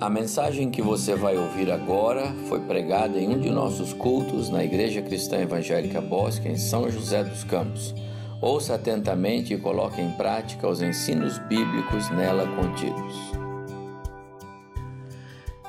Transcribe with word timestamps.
A 0.00 0.10
mensagem 0.10 0.72
que 0.72 0.82
você 0.82 1.14
vai 1.14 1.36
ouvir 1.36 1.70
agora 1.70 2.34
foi 2.48 2.58
pregada 2.60 3.16
em 3.16 3.28
um 3.28 3.38
de 3.38 3.48
nossos 3.48 3.92
cultos 3.92 4.50
na 4.50 4.64
Igreja 4.64 5.00
Cristã 5.00 5.38
Evangélica 5.38 6.00
Bosque, 6.00 6.48
em 6.48 6.56
São 6.56 6.90
José 6.90 7.22
dos 7.22 7.44
Campos. 7.44 7.94
Ouça 8.40 8.74
atentamente 8.74 9.54
e 9.54 9.56
coloque 9.56 10.00
em 10.00 10.10
prática 10.10 10.66
os 10.66 10.82
ensinos 10.82 11.38
bíblicos 11.38 12.10
nela 12.10 12.44
contidos. 12.56 13.14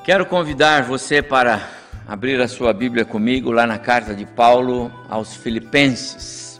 Quero 0.03 0.25
convidar 0.25 0.83
você 0.83 1.21
para 1.21 1.69
abrir 2.07 2.41
a 2.41 2.47
sua 2.47 2.73
Bíblia 2.73 3.05
comigo 3.05 3.51
lá 3.51 3.67
na 3.67 3.77
carta 3.77 4.15
de 4.15 4.25
Paulo 4.25 4.91
aos 5.07 5.35
Filipenses. 5.35 6.59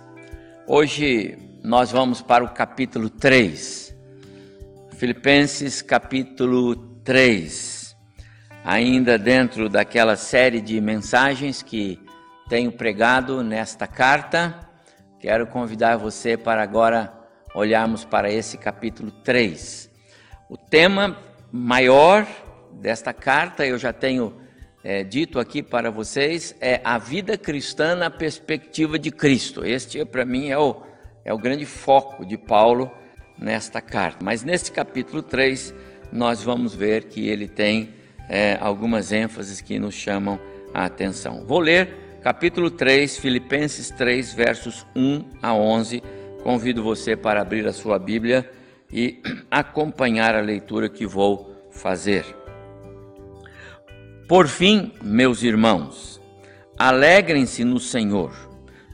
Hoje 0.68 1.36
nós 1.64 1.92
vamos 1.92 2.22
para 2.22 2.44
o 2.44 2.54
capítulo 2.54 3.10
3. 3.10 3.96
Filipenses 4.92 5.82
capítulo 5.82 6.76
3, 6.76 6.95
ainda 8.64 9.16
dentro 9.16 9.70
daquela 9.70 10.16
série 10.16 10.60
de 10.60 10.82
mensagens 10.82 11.62
que 11.62 12.00
tenho 12.50 12.72
pregado 12.72 13.44
nesta 13.44 13.86
carta, 13.86 14.60
quero 15.20 15.46
convidar 15.46 15.98
você 15.98 16.36
para 16.36 16.64
agora 16.64 17.14
olharmos 17.54 18.04
para 18.04 18.32
esse 18.32 18.58
capítulo 18.58 19.12
3. 19.12 19.88
O 20.50 20.58
tema 20.58 21.16
maior 21.52 22.26
desta 22.74 23.14
carta, 23.14 23.64
eu 23.64 23.78
já 23.78 23.94
tenho 23.94 24.42
é, 24.84 25.04
dito 25.04 25.40
aqui 25.40 25.62
para 25.62 25.92
vocês, 25.92 26.56
é 26.60 26.82
a 26.84 26.98
vida 26.98 27.38
cristã 27.38 27.96
na 27.96 28.10
perspectiva 28.10 28.98
de 28.98 29.12
Cristo. 29.12 29.64
Este, 29.64 30.04
para 30.06 30.26
mim, 30.26 30.50
é 30.50 30.58
o, 30.58 30.82
é 31.24 31.32
o 31.32 31.38
grande 31.38 31.68
foco 31.68 32.26
de 32.26 32.36
Paulo 32.36 32.92
nesta 33.38 33.80
carta. 33.80 34.26
Mas 34.26 34.44
nesse 34.44 34.72
capítulo 34.72 35.22
3, 35.22 35.72
nós 36.12 36.42
vamos 36.44 36.74
ver 36.74 37.06
que 37.06 37.28
ele 37.28 37.48
tem 37.48 37.94
é, 38.30 38.58
algumas 38.60 39.12
ênfases 39.12 39.62
que 39.62 39.80
nos 39.80 39.94
chamam 39.94 40.40
a 40.74 40.86
atenção. 40.86 41.46
Vou 41.46 41.60
ler 41.60 42.20
capítulo 42.22 42.72
3, 42.72 43.18
Filipenses 43.18 43.92
3, 43.92 44.34
versos 44.34 44.86
1 44.96 45.24
a 45.42 45.54
11. 45.54 46.02
Convido 46.44 46.84
você 46.84 47.16
para 47.16 47.42
abrir 47.42 47.68
a 47.68 47.74
sua 47.74 48.00
Bíblia 48.00 48.50
e 48.92 49.22
acompanhar 49.50 50.36
a 50.36 50.42
leitura 50.42 50.90
que 50.90 51.06
vou 51.06 51.56
fazer. 51.72 52.26
Por 54.28 54.48
fim, 54.48 54.92
meus 55.04 55.44
irmãos, 55.44 56.20
alegrem-se 56.80 57.64
no 57.64 57.80
Senhor. 57.80 58.34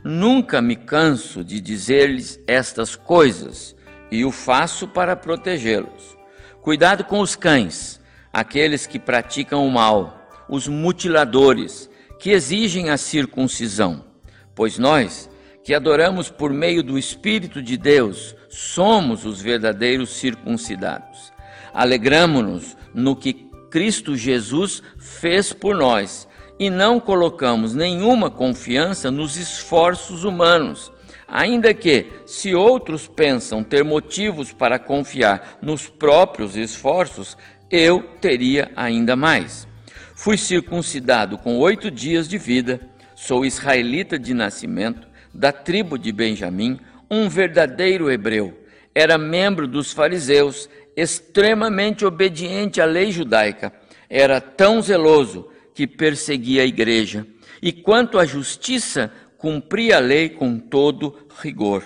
Nunca 0.04 0.62
me 0.62 0.76
canso 0.76 1.44
de 1.44 1.62
dizer-lhes 1.62 2.40
estas 2.48 2.96
coisas 2.96 3.76
e 4.12 4.26
o 4.26 4.32
faço 4.32 4.88
para 4.88 5.16
protegê-los. 5.16 6.18
Cuidado 6.62 7.04
com 7.04 7.22
os 7.22 7.36
cães, 7.36 8.00
aqueles 8.32 8.86
que 8.86 9.00
praticam 9.00 9.66
o 9.66 9.72
mal, 9.72 10.30
os 10.48 10.68
mutiladores, 10.68 11.90
que 12.20 12.30
exigem 12.30 12.92
a 12.92 12.98
circuncisão. 12.98 14.06
Pois 14.54 14.78
nós, 14.78 15.28
que 15.64 15.74
adoramos 15.74 16.30
por 16.30 16.54
meio 16.54 16.84
do 16.84 17.00
Espírito 17.00 17.64
de 17.64 17.78
Deus, 17.78 18.36
somos 18.48 19.26
os 19.26 19.42
verdadeiros 19.42 20.12
circuncidados. 20.12 21.34
Alegramo-nos 21.74 22.78
no 22.94 23.16
que 23.16 23.34
Cristo 23.72 24.16
Jesus 24.16 24.84
fez 25.00 25.52
por 25.52 25.76
nós 25.76 26.28
e 26.60 26.70
não 26.70 27.00
colocamos 27.00 27.74
nenhuma 27.74 28.30
confiança 28.30 29.10
nos 29.10 29.36
esforços 29.36 30.24
humanos 30.24 30.92
Ainda 31.34 31.74
que, 31.74 32.08
se 32.26 32.54
outros 32.54 33.08
pensam 33.08 33.64
ter 33.64 33.86
motivos 33.86 34.52
para 34.52 34.78
confiar 34.78 35.60
nos 35.62 35.88
próprios 35.88 36.58
esforços, 36.58 37.38
eu 37.70 38.04
teria 38.20 38.70
ainda 38.76 39.16
mais. 39.16 39.66
Fui 40.14 40.38
circuncidado 40.38 41.38
com 41.38 41.58
oito 41.58 41.90
dias 41.90 42.28
de 42.28 42.38
vida, 42.38 42.82
sou 43.16 43.46
israelita 43.46 44.20
de 44.20 44.34
nascimento, 44.34 45.08
da 45.34 45.54
tribo 45.54 45.98
de 45.98 46.12
Benjamim, 46.12 46.78
um 47.10 47.30
verdadeiro 47.30 48.12
hebreu. 48.12 48.66
Era 48.94 49.18
membro 49.18 49.70
dos 49.70 49.94
fariseus, 49.94 50.68
extremamente 50.98 52.04
obediente 52.04 52.82
à 52.82 52.86
lei 52.86 53.10
judaica. 53.10 53.72
Era 54.10 54.42
tão 54.42 54.82
zeloso 54.82 55.48
que 55.74 55.88
perseguia 55.88 56.64
a 56.64 56.66
igreja. 56.66 57.26
E 57.62 57.72
quanto 57.72 58.20
à 58.20 58.26
justiça, 58.26 59.14
cumpria 59.42 59.98
a 59.98 60.00
lei 60.00 60.30
com 60.30 60.60
todo 60.60 61.28
rigor. 61.40 61.84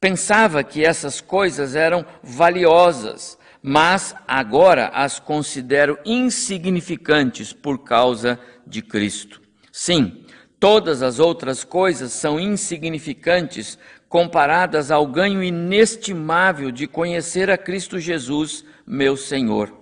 Pensava 0.00 0.64
que 0.64 0.82
essas 0.82 1.20
coisas 1.20 1.76
eram 1.76 2.04
valiosas, 2.22 3.38
mas 3.62 4.16
agora 4.26 4.88
as 4.88 5.20
considero 5.20 5.98
insignificantes 6.02 7.52
por 7.52 7.84
causa 7.84 8.40
de 8.66 8.80
Cristo. 8.80 9.42
Sim, 9.70 10.24
todas 10.58 11.02
as 11.02 11.18
outras 11.18 11.62
coisas 11.62 12.10
são 12.12 12.40
insignificantes 12.40 13.78
comparadas 14.08 14.90
ao 14.90 15.06
ganho 15.06 15.42
inestimável 15.42 16.70
de 16.70 16.86
conhecer 16.86 17.50
a 17.50 17.58
Cristo 17.58 18.00
Jesus, 18.00 18.64
meu 18.86 19.14
Senhor. 19.14 19.72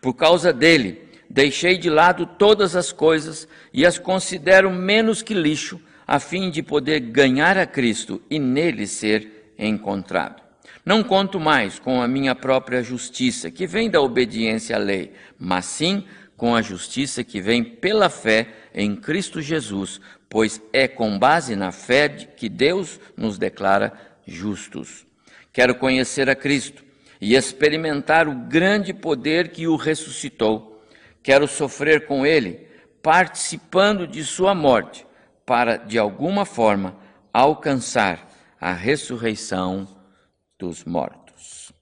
Por 0.00 0.14
causa 0.14 0.54
dele, 0.54 1.02
deixei 1.28 1.76
de 1.76 1.90
lado 1.90 2.24
todas 2.24 2.74
as 2.74 2.92
coisas 2.92 3.46
e 3.74 3.84
as 3.84 3.98
considero 3.98 4.70
menos 4.70 5.20
que 5.20 5.34
lixo 5.34 5.80
a 6.10 6.18
fim 6.18 6.50
de 6.50 6.60
poder 6.60 6.98
ganhar 6.98 7.56
a 7.56 7.64
Cristo 7.64 8.20
e 8.28 8.36
nele 8.36 8.84
ser 8.84 9.52
encontrado. 9.56 10.42
Não 10.84 11.04
conto 11.04 11.38
mais 11.38 11.78
com 11.78 12.02
a 12.02 12.08
minha 12.08 12.34
própria 12.34 12.82
justiça, 12.82 13.48
que 13.48 13.64
vem 13.64 13.88
da 13.88 14.00
obediência 14.00 14.74
à 14.74 14.78
lei, 14.80 15.12
mas 15.38 15.66
sim 15.66 16.04
com 16.36 16.56
a 16.56 16.62
justiça 16.62 17.22
que 17.22 17.40
vem 17.40 17.62
pela 17.62 18.10
fé 18.10 18.48
em 18.74 18.96
Cristo 18.96 19.40
Jesus, 19.40 20.00
pois 20.28 20.60
é 20.72 20.88
com 20.88 21.16
base 21.16 21.54
na 21.54 21.70
fé 21.70 22.08
que 22.08 22.48
Deus 22.48 22.98
nos 23.16 23.38
declara 23.38 23.92
justos. 24.26 25.06
Quero 25.52 25.76
conhecer 25.76 26.28
a 26.28 26.34
Cristo 26.34 26.82
e 27.20 27.36
experimentar 27.36 28.26
o 28.26 28.34
grande 28.34 28.92
poder 28.92 29.50
que 29.50 29.68
o 29.68 29.76
ressuscitou. 29.76 30.84
Quero 31.22 31.46
sofrer 31.46 32.04
com 32.04 32.26
ele, 32.26 32.66
participando 33.00 34.08
de 34.08 34.24
sua 34.24 34.56
morte 34.56 35.08
para, 35.50 35.78
de 35.78 35.98
alguma 35.98 36.44
forma, 36.44 36.96
alcançar 37.32 38.30
a 38.60 38.72
ressurreição 38.72 39.84
dos 40.56 40.84
mortos. 40.84 41.72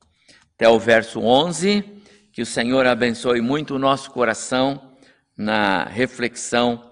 Até 0.54 0.70
o 0.70 0.78
verso 0.78 1.20
11, 1.20 1.84
que 2.32 2.40
o 2.40 2.46
Senhor 2.46 2.86
abençoe 2.86 3.42
muito 3.42 3.74
o 3.74 3.78
nosso 3.78 4.10
coração 4.10 4.96
na 5.36 5.84
reflexão 5.84 6.82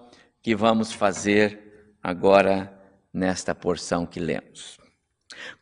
que 0.43 0.55
vamos 0.55 0.93
fazer 0.93 1.95
agora 2.03 2.71
nesta 3.11 3.55
porção 3.55 4.05
que 4.05 4.21
lemos. 4.21 4.77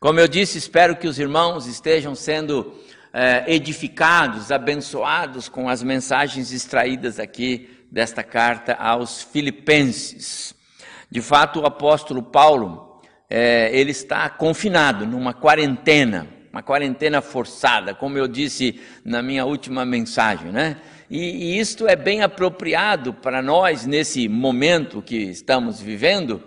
Como 0.01 0.19
eu 0.19 0.27
disse, 0.27 0.57
espero 0.57 0.97
que 0.97 1.07
os 1.07 1.17
irmãos 1.17 1.65
estejam 1.65 2.13
sendo 2.13 2.77
eh, 3.13 3.55
edificados, 3.55 4.51
abençoados 4.51 5.47
com 5.47 5.69
as 5.69 5.81
mensagens 5.81 6.51
extraídas 6.51 7.21
aqui 7.21 7.87
desta 7.89 8.21
carta 8.21 8.73
aos 8.73 9.21
Filipenses. 9.21 10.54
De 11.09 11.21
fato, 11.21 11.61
o 11.61 11.65
apóstolo 11.65 12.21
Paulo, 12.21 12.99
é, 13.29 13.69
ele 13.73 13.91
está 13.91 14.29
confinado 14.29 15.05
numa 15.05 15.33
quarentena, 15.33 16.27
uma 16.51 16.63
quarentena 16.63 17.21
forçada, 17.21 17.93
como 17.93 18.17
eu 18.17 18.27
disse 18.27 18.79
na 19.03 19.21
minha 19.21 19.45
última 19.45 19.85
mensagem, 19.85 20.51
né? 20.51 20.77
E, 21.09 21.19
e 21.19 21.59
isto 21.59 21.87
é 21.87 21.95
bem 21.95 22.21
apropriado 22.21 23.13
para 23.13 23.41
nós 23.41 23.85
nesse 23.85 24.27
momento 24.27 25.01
que 25.01 25.17
estamos 25.17 25.79
vivendo, 25.79 26.41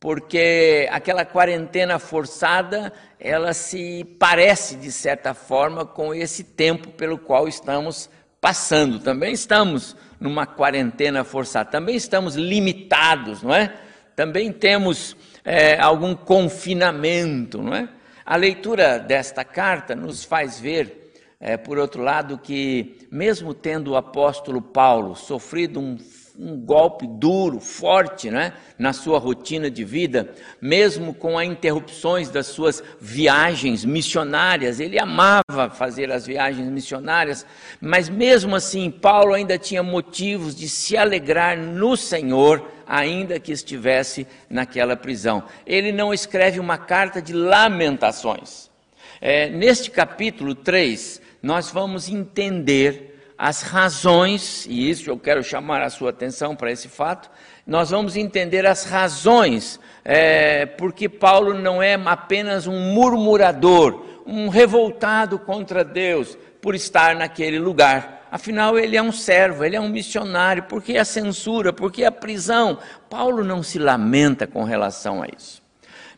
porque 0.00 0.88
aquela 0.90 1.24
quarentena 1.24 1.98
forçada, 1.98 2.92
ela 3.20 3.52
se 3.52 4.04
parece 4.18 4.74
de 4.76 4.90
certa 4.90 5.32
forma 5.32 5.86
com 5.86 6.12
esse 6.12 6.42
tempo 6.42 6.90
pelo 6.90 7.16
qual 7.16 7.46
estamos 7.46 8.10
passando. 8.40 8.98
Também 8.98 9.32
estamos 9.32 9.96
numa 10.18 10.46
quarentena 10.46 11.22
forçada, 11.22 11.70
também 11.70 11.94
estamos 11.94 12.34
limitados, 12.34 13.42
não 13.42 13.54
é? 13.54 13.72
Também 14.14 14.52
temos 14.52 15.16
é, 15.44 15.78
algum 15.78 16.14
confinamento, 16.14 17.62
não 17.62 17.74
é? 17.74 17.88
A 18.24 18.36
leitura 18.36 18.98
desta 18.98 19.44
carta 19.44 19.94
nos 19.94 20.24
faz 20.24 20.60
ver, 20.60 21.12
é, 21.40 21.56
por 21.56 21.78
outro 21.78 22.02
lado, 22.02 22.38
que 22.38 23.06
mesmo 23.10 23.52
tendo 23.52 23.92
o 23.92 23.96
apóstolo 23.96 24.62
Paulo 24.62 25.16
sofrido 25.16 25.80
um 25.80 25.98
um 26.38 26.56
golpe 26.56 27.06
duro, 27.06 27.60
forte, 27.60 28.30
né, 28.30 28.54
na 28.78 28.92
sua 28.92 29.18
rotina 29.18 29.70
de 29.70 29.84
vida, 29.84 30.34
mesmo 30.60 31.12
com 31.12 31.38
as 31.38 31.46
interrupções 31.46 32.30
das 32.30 32.46
suas 32.46 32.82
viagens 33.00 33.84
missionárias. 33.84 34.80
Ele 34.80 34.98
amava 34.98 35.70
fazer 35.70 36.10
as 36.10 36.26
viagens 36.26 36.68
missionárias, 36.68 37.44
mas 37.80 38.08
mesmo 38.08 38.56
assim, 38.56 38.90
Paulo 38.90 39.34
ainda 39.34 39.58
tinha 39.58 39.82
motivos 39.82 40.54
de 40.54 40.68
se 40.68 40.96
alegrar 40.96 41.58
no 41.58 41.96
Senhor, 41.96 42.66
ainda 42.92 43.40
que 43.40 43.50
estivesse 43.50 44.26
naquela 44.50 44.94
prisão. 44.94 45.44
Ele 45.66 45.90
não 45.92 46.12
escreve 46.12 46.60
uma 46.60 46.76
carta 46.76 47.22
de 47.22 47.32
lamentações. 47.32 48.70
É, 49.18 49.48
neste 49.48 49.90
capítulo 49.90 50.54
3, 50.54 51.22
nós 51.42 51.70
vamos 51.70 52.10
entender 52.10 53.32
as 53.38 53.62
razões, 53.62 54.66
e 54.68 54.90
isso 54.90 55.08
eu 55.08 55.18
quero 55.18 55.42
chamar 55.42 55.80
a 55.80 55.88
sua 55.88 56.10
atenção 56.10 56.54
para 56.54 56.70
esse 56.70 56.86
fato, 56.86 57.30
nós 57.66 57.88
vamos 57.88 58.14
entender 58.14 58.66
as 58.66 58.84
razões, 58.84 59.80
é, 60.04 60.66
porque 60.66 61.08
Paulo 61.08 61.54
não 61.54 61.82
é 61.82 61.94
apenas 61.94 62.66
um 62.66 62.78
murmurador, 62.92 64.04
um 64.26 64.48
revoltado 64.48 65.38
contra 65.38 65.82
Deus 65.82 66.36
por 66.60 66.74
estar 66.74 67.16
naquele 67.16 67.58
lugar. 67.58 68.21
Afinal, 68.32 68.78
ele 68.78 68.96
é 68.96 69.02
um 69.02 69.12
servo, 69.12 69.62
ele 69.62 69.76
é 69.76 69.80
um 69.80 69.90
missionário. 69.90 70.62
Por 70.62 70.82
que 70.82 70.96
a 70.96 71.04
censura? 71.04 71.70
Por 71.70 71.92
que 71.92 72.02
a 72.02 72.10
prisão? 72.10 72.78
Paulo 73.10 73.44
não 73.44 73.62
se 73.62 73.78
lamenta 73.78 74.46
com 74.46 74.64
relação 74.64 75.22
a 75.22 75.26
isso. 75.26 75.62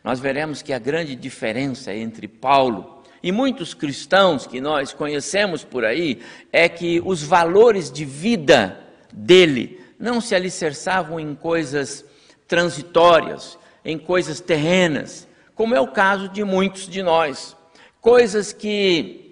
Nós 0.01 0.17
veremos 0.17 0.61
que 0.61 0.71
a 0.71 0.79
grande 0.79 1.13
diferença 1.13 1.93
entre 1.93 2.25
Paulo 2.25 3.03
e 3.21 3.33
muitos 3.33 3.73
cristãos 3.73 4.47
que 4.47 4.61
nós 4.61 4.93
conhecemos 4.93 5.65
por 5.65 5.83
aí 5.83 6.21
é 6.53 6.69
que 6.69 7.01
os 7.03 7.21
valores 7.21 7.91
de 7.91 8.05
vida 8.05 8.79
dele 9.11 9.81
não 9.99 10.21
se 10.21 10.33
alicerçavam 10.33 11.19
em 11.19 11.35
coisas 11.35 12.05
transitórias, 12.47 13.59
em 13.83 13.97
coisas 13.97 14.39
terrenas, 14.39 15.27
como 15.53 15.75
é 15.75 15.81
o 15.81 15.87
caso 15.89 16.29
de 16.29 16.45
muitos 16.45 16.87
de 16.87 17.03
nós. 17.03 17.57
Coisas 17.99 18.53
que 18.53 19.24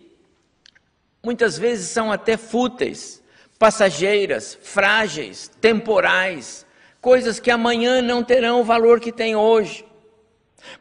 muitas 1.23 1.57
vezes 1.57 1.89
são 1.89 2.11
até 2.11 2.37
fúteis, 2.37 3.23
passageiras, 3.57 4.57
frágeis, 4.61 5.49
temporais, 5.61 6.65
coisas 7.01 7.39
que 7.39 7.49
amanhã 7.49 8.01
não 8.01 8.23
terão 8.23 8.61
o 8.61 8.65
valor 8.65 8.99
que 8.99 9.11
tem 9.11 9.35
hoje. 9.35 9.85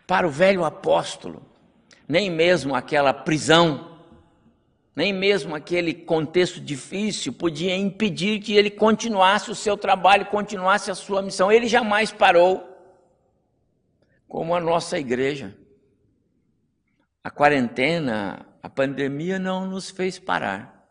Para 0.07 0.27
o 0.27 0.31
velho 0.31 0.65
apóstolo, 0.65 1.43
nem 2.09 2.31
mesmo 2.31 2.75
aquela 2.75 3.13
prisão 3.13 3.93
nem 4.95 5.13
mesmo 5.13 5.55
aquele 5.55 5.95
contexto 5.95 6.61
difícil 6.61 7.33
podia 7.33 7.75
impedir 7.75 8.41
que 8.41 8.55
ele 8.55 8.71
continuasse 8.71 9.51
o 9.51 9.55
seu 9.55 9.77
trabalho, 9.77 10.27
continuasse 10.27 10.91
a 10.91 10.95
sua 10.95 11.23
missão. 11.23 11.51
Ele 11.51 11.67
jamais 11.67 12.13
parou, 12.13 12.69
como 14.29 14.55
a 14.55 14.61
nossa 14.61 14.99
igreja. 14.99 15.57
A 17.25 17.31
quarentena, 17.31 18.47
a 18.63 18.69
pandemia 18.69 19.39
não 19.39 19.67
nos 19.67 19.91
fez 19.91 20.19
parar. 20.19 20.83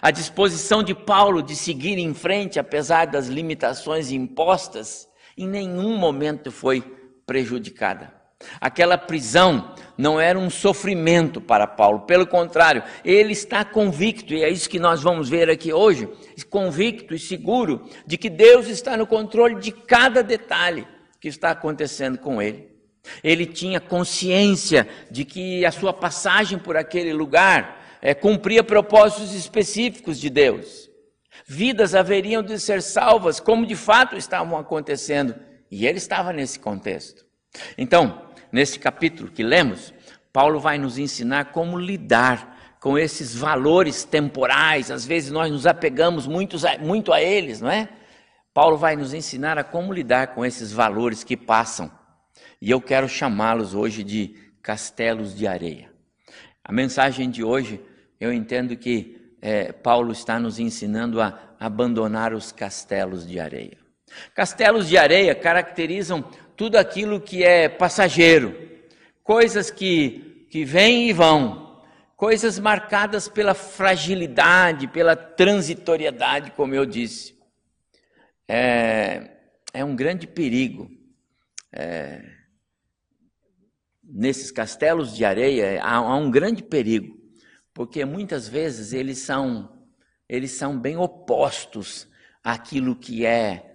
A 0.00 0.10
disposição 0.10 0.82
de 0.82 0.94
Paulo 0.94 1.42
de 1.42 1.54
seguir 1.54 1.98
em 1.98 2.14
frente, 2.14 2.58
apesar 2.58 3.06
das 3.06 3.26
limitações 3.26 4.10
impostas, 4.10 5.06
em 5.36 5.46
nenhum 5.46 5.96
momento 5.98 6.50
foi 6.50 6.80
prejudicada. 7.26 8.14
Aquela 8.60 8.96
prisão 8.96 9.74
não 9.96 10.20
era 10.20 10.38
um 10.38 10.50
sofrimento 10.50 11.40
para 11.40 11.66
Paulo, 11.66 12.00
pelo 12.00 12.26
contrário, 12.26 12.82
ele 13.04 13.32
está 13.32 13.64
convicto, 13.64 14.34
e 14.34 14.42
é 14.42 14.48
isso 14.48 14.68
que 14.68 14.78
nós 14.78 15.02
vamos 15.02 15.28
ver 15.28 15.48
aqui 15.50 15.72
hoje, 15.72 16.08
convicto 16.50 17.14
e 17.14 17.18
seguro 17.18 17.88
de 18.06 18.16
que 18.18 18.28
Deus 18.30 18.68
está 18.68 18.96
no 18.96 19.06
controle 19.06 19.56
de 19.56 19.72
cada 19.72 20.22
detalhe 20.22 20.86
que 21.20 21.28
está 21.28 21.50
acontecendo 21.50 22.18
com 22.18 22.40
ele. 22.40 22.75
Ele 23.22 23.46
tinha 23.46 23.80
consciência 23.80 24.88
de 25.10 25.24
que 25.24 25.64
a 25.64 25.72
sua 25.72 25.92
passagem 25.92 26.58
por 26.58 26.76
aquele 26.76 27.12
lugar 27.12 27.98
é, 28.00 28.14
cumpria 28.14 28.62
propósitos 28.62 29.34
específicos 29.34 30.20
de 30.20 30.30
Deus. 30.30 30.90
Vidas 31.46 31.94
haveriam 31.94 32.42
de 32.42 32.58
ser 32.58 32.82
salvas, 32.82 33.40
como 33.40 33.66
de 33.66 33.76
fato 33.76 34.16
estavam 34.16 34.58
acontecendo, 34.58 35.34
e 35.70 35.86
ele 35.86 35.98
estava 35.98 36.32
nesse 36.32 36.58
contexto. 36.58 37.24
Então, 37.76 38.22
nesse 38.50 38.78
capítulo 38.78 39.30
que 39.30 39.42
lemos, 39.42 39.92
Paulo 40.32 40.60
vai 40.60 40.78
nos 40.78 40.98
ensinar 40.98 41.46
como 41.46 41.78
lidar 41.78 42.76
com 42.80 42.98
esses 42.98 43.34
valores 43.34 44.04
temporais. 44.04 44.90
Às 44.90 45.06
vezes 45.06 45.30
nós 45.30 45.50
nos 45.50 45.66
apegamos 45.66 46.26
muito, 46.26 46.56
muito 46.80 47.12
a 47.12 47.20
eles, 47.20 47.60
não 47.60 47.70
é? 47.70 47.88
Paulo 48.52 48.76
vai 48.76 48.96
nos 48.96 49.12
ensinar 49.12 49.58
a 49.58 49.64
como 49.64 49.92
lidar 49.92 50.28
com 50.28 50.44
esses 50.44 50.72
valores 50.72 51.24
que 51.24 51.36
passam. 51.36 51.90
E 52.60 52.70
eu 52.70 52.80
quero 52.80 53.08
chamá-los 53.08 53.74
hoje 53.74 54.02
de 54.02 54.34
castelos 54.62 55.36
de 55.36 55.46
areia. 55.46 55.90
A 56.64 56.72
mensagem 56.72 57.30
de 57.30 57.44
hoje, 57.44 57.80
eu 58.18 58.32
entendo 58.32 58.76
que 58.76 59.36
é, 59.40 59.70
Paulo 59.70 60.12
está 60.12 60.40
nos 60.40 60.58
ensinando 60.58 61.20
a 61.20 61.54
abandonar 61.60 62.32
os 62.34 62.50
castelos 62.50 63.26
de 63.26 63.38
areia. 63.38 63.78
Castelos 64.34 64.88
de 64.88 64.96
areia 64.96 65.34
caracterizam 65.34 66.22
tudo 66.56 66.76
aquilo 66.76 67.20
que 67.20 67.44
é 67.44 67.68
passageiro, 67.68 68.56
coisas 69.22 69.70
que, 69.70 70.46
que 70.50 70.64
vêm 70.64 71.10
e 71.10 71.12
vão, 71.12 71.82
coisas 72.16 72.58
marcadas 72.58 73.28
pela 73.28 73.54
fragilidade, 73.54 74.88
pela 74.88 75.14
transitoriedade, 75.14 76.50
como 76.52 76.74
eu 76.74 76.86
disse. 76.86 77.36
É, 78.48 79.30
é 79.72 79.84
um 79.84 79.94
grande 79.94 80.26
perigo. 80.26 80.90
É, 81.72 82.35
nesses 84.08 84.50
castelos 84.50 85.14
de 85.14 85.24
areia 85.24 85.82
há, 85.82 85.96
há 85.96 86.16
um 86.16 86.30
grande 86.30 86.62
perigo, 86.62 87.16
porque 87.74 88.04
muitas 88.04 88.48
vezes 88.48 88.92
eles 88.92 89.18
são, 89.18 89.70
eles 90.28 90.52
são 90.52 90.78
bem 90.78 90.96
opostos 90.96 92.08
àquilo 92.42 92.94
que 92.94 93.26
é 93.26 93.72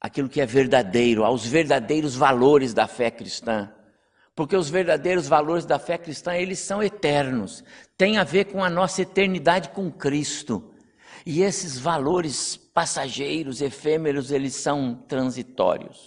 aquilo 0.00 0.28
que 0.28 0.40
é 0.40 0.46
verdadeiro, 0.46 1.22
aos 1.22 1.46
verdadeiros 1.46 2.16
valores 2.16 2.74
da 2.74 2.88
fé 2.88 3.10
cristã. 3.10 3.72
Porque 4.34 4.56
os 4.56 4.70
verdadeiros 4.70 5.28
valores 5.28 5.66
da 5.66 5.78
fé 5.78 5.98
cristã, 5.98 6.34
eles 6.34 6.58
são 6.58 6.82
eternos, 6.82 7.62
tem 7.96 8.16
a 8.16 8.24
ver 8.24 8.46
com 8.46 8.64
a 8.64 8.70
nossa 8.70 9.02
eternidade 9.02 9.68
com 9.68 9.92
Cristo. 9.92 10.74
E 11.26 11.42
esses 11.42 11.78
valores 11.78 12.56
passageiros, 12.56 13.60
efêmeros, 13.60 14.30
eles 14.30 14.54
são 14.54 14.94
transitórios. 15.06 15.98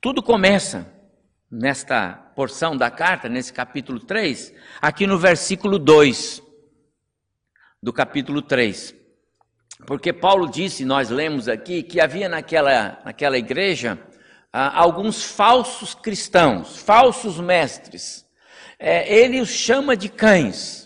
Tudo 0.00 0.22
começa 0.22 0.95
nesta 1.50 2.12
porção 2.34 2.76
da 2.76 2.90
carta, 2.90 3.28
nesse 3.28 3.52
capítulo 3.52 4.00
3, 4.00 4.52
aqui 4.80 5.06
no 5.06 5.18
versículo 5.18 5.78
2 5.78 6.42
do 7.82 7.92
capítulo 7.92 8.42
3. 8.42 8.94
Porque 9.86 10.12
Paulo 10.12 10.50
disse, 10.50 10.84
nós 10.84 11.10
lemos 11.10 11.48
aqui, 11.48 11.82
que 11.82 12.00
havia 12.00 12.28
naquela, 12.28 13.00
naquela 13.04 13.38
igreja 13.38 13.98
ah, 14.52 14.80
alguns 14.80 15.22
falsos 15.22 15.94
cristãos, 15.94 16.78
falsos 16.78 17.38
mestres. 17.38 18.24
É, 18.78 19.14
ele 19.14 19.40
os 19.40 19.50
chama 19.50 19.96
de 19.96 20.08
cães, 20.08 20.85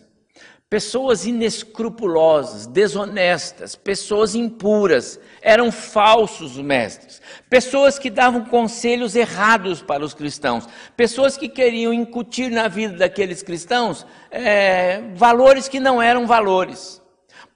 pessoas 0.71 1.27
inescrupulosas, 1.27 2.65
desonestas, 2.69 3.75
pessoas 3.75 4.37
impuras, 4.37 5.19
eram 5.43 5.73
falsos 5.73 6.57
mestres, 6.57 7.21
pessoas 7.51 7.99
que 7.99 8.09
davam 8.09 8.45
conselhos 8.45 9.17
errados 9.17 9.83
para 9.83 10.05
os 10.05 10.15
cristãos, 10.15 10.69
pessoas 10.97 11.37
que 11.37 11.49
queriam 11.49 11.93
incutir 11.93 12.53
na 12.53 12.69
vida 12.69 12.97
daqueles 12.97 13.43
cristãos 13.43 14.07
é, 14.31 15.03
valores 15.17 15.67
que 15.67 15.81
não 15.81 16.01
eram 16.01 16.25
valores. 16.25 17.03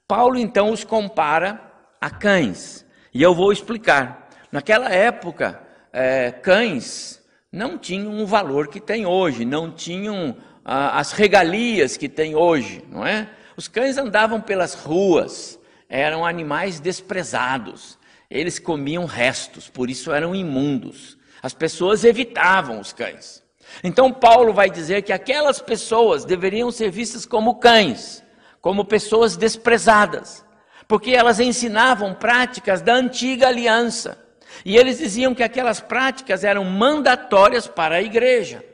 Paulo 0.09 0.37
então 0.37 0.73
os 0.73 0.83
compara 0.83 1.61
a 2.00 2.11
cães. 2.11 2.85
E 3.14 3.23
eu 3.23 3.33
vou 3.33 3.52
explicar. 3.52 4.28
Naquela 4.50 4.90
época, 4.90 5.62
é, 5.92 6.33
cães 6.33 7.23
não 7.50 7.78
tinham 7.78 8.21
o 8.21 8.26
valor 8.26 8.66
que 8.66 8.80
tem 8.80 9.06
hoje, 9.06 9.44
não 9.44 9.71
tinham 9.71 10.37
ah, 10.64 10.99
as 10.99 11.12
regalias 11.12 11.97
que 11.97 12.09
tem 12.09 12.35
hoje, 12.35 12.83
não 12.90 13.06
é? 13.06 13.28
Os 13.56 13.68
cães 13.68 13.99
andavam 13.99 14.40
pelas 14.40 14.75
ruas, 14.75 15.59
eram 15.88 16.25
animais 16.25 16.80
desprezados, 16.80 17.99
eles 18.30 18.59
comiam 18.59 19.04
restos, 19.04 19.68
por 19.68 19.90
isso 19.90 20.11
eram 20.11 20.35
imundos. 20.35 21.18
As 21.42 21.52
pessoas 21.52 22.04
evitavam 22.04 22.80
os 22.80 22.92
cães. 22.92 23.44
Então 23.83 24.11
Paulo 24.11 24.52
vai 24.52 24.71
dizer 24.71 25.02
que 25.02 25.12
aquelas 25.12 25.61
pessoas 25.61 26.25
deveriam 26.25 26.71
ser 26.71 26.90
vistas 26.90 27.26
como 27.26 27.56
cães, 27.56 28.23
como 28.61 28.85
pessoas 28.85 29.37
desprezadas, 29.37 30.44
porque 30.88 31.11
elas 31.11 31.38
ensinavam 31.38 32.14
práticas 32.14 32.80
da 32.80 32.94
antiga 32.94 33.49
aliança. 33.49 34.18
E 34.64 34.76
eles 34.76 34.99
diziam 34.99 35.35
que 35.35 35.42
aquelas 35.42 35.80
práticas 35.80 36.44
eram 36.44 36.64
mandatórias 36.64 37.66
para 37.66 37.97
a 37.97 38.02
igreja. 38.02 38.64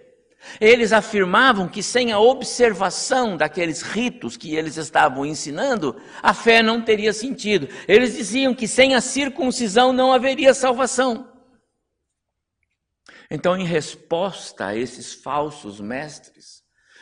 Eles 0.60 0.92
afirmavam 0.92 1.68
que 1.68 1.82
sem 1.82 2.12
a 2.12 2.18
observação 2.18 3.36
daqueles 3.36 3.82
ritos 3.82 4.36
que 4.36 4.54
eles 4.54 4.76
estavam 4.76 5.24
ensinando, 5.26 6.00
a 6.22 6.32
fé 6.32 6.62
não 6.62 6.82
teria 6.82 7.12
sentido. 7.12 7.68
Eles 7.86 8.16
diziam 8.16 8.54
que 8.54 8.66
sem 8.66 8.94
a 8.94 9.00
circuncisão 9.00 9.92
não 9.92 10.12
haveria 10.12 10.54
salvação. 10.54 11.28
Então, 13.30 13.56
em 13.56 13.64
resposta 13.64 14.66
a 14.66 14.76
esses 14.76 15.14
falsos 15.14 15.80
mestres, 15.80 16.60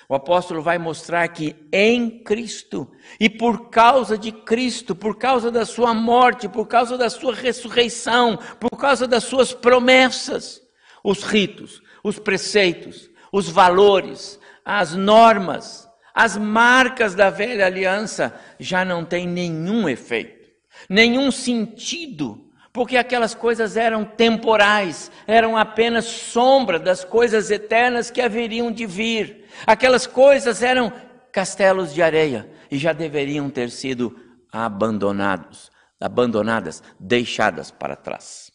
o 0.08 0.14
apóstolo 0.14 0.62
vai 0.62 0.78
mostrar 0.78 1.28
que 1.28 1.54
em 1.72 2.22
Cristo 2.22 2.90
e 3.20 3.28
por 3.28 3.68
causa 3.70 4.16
de 4.16 4.32
Cristo, 4.32 4.94
por 4.94 5.16
causa 5.16 5.50
da 5.50 5.64
sua 5.64 5.92
morte, 5.92 6.48
por 6.48 6.66
causa 6.66 6.96
da 6.96 7.10
sua 7.10 7.34
ressurreição, 7.34 8.38
por 8.58 8.70
causa 8.70 9.06
das 9.06 9.24
suas 9.24 9.52
promessas, 9.52 10.62
os 11.04 11.22
ritos, 11.22 11.82
os 12.02 12.18
preceitos, 12.18 13.10
os 13.32 13.48
valores, 13.48 14.38
as 14.64 14.94
normas, 14.94 15.88
As 16.14 16.36
marcas 16.36 17.14
da 17.14 17.30
velha 17.30 17.64
aliança 17.64 18.34
já 18.58 18.84
não 18.84 19.04
têm 19.04 19.24
nenhum 19.24 19.88
efeito, 19.88 20.50
nenhum 20.90 21.30
sentido 21.30 22.48
porque 22.72 22.96
aquelas 22.96 23.34
coisas 23.34 23.76
eram 23.76 24.04
temporais, 24.04 25.10
eram 25.26 25.56
apenas 25.56 26.04
sombra 26.04 26.78
das 26.78 27.04
coisas 27.04 27.50
eternas 27.50 28.10
que 28.10 28.20
haveriam 28.20 28.70
de 28.70 28.86
vir. 28.86 29.46
Aquelas 29.66 30.06
coisas 30.06 30.62
eram 30.62 30.92
castelos 31.32 31.92
de 31.92 32.02
areia 32.02 32.48
e 32.70 32.78
já 32.78 32.92
deveriam 32.92 33.50
ter 33.50 33.70
sido 33.70 34.16
abandonados, 34.52 35.70
abandonadas, 36.00 36.82
deixadas 37.00 37.70
para 37.70 37.96
trás. 37.96 38.50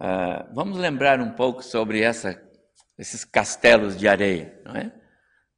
Uh, 0.00 0.46
vamos 0.54 0.76
lembrar 0.78 1.20
um 1.20 1.30
pouco 1.30 1.62
sobre 1.62 2.02
essa, 2.02 2.40
esses 2.98 3.24
castelos 3.24 3.96
de 3.96 4.08
areia, 4.08 4.58
não 4.64 4.74
é? 4.74 4.92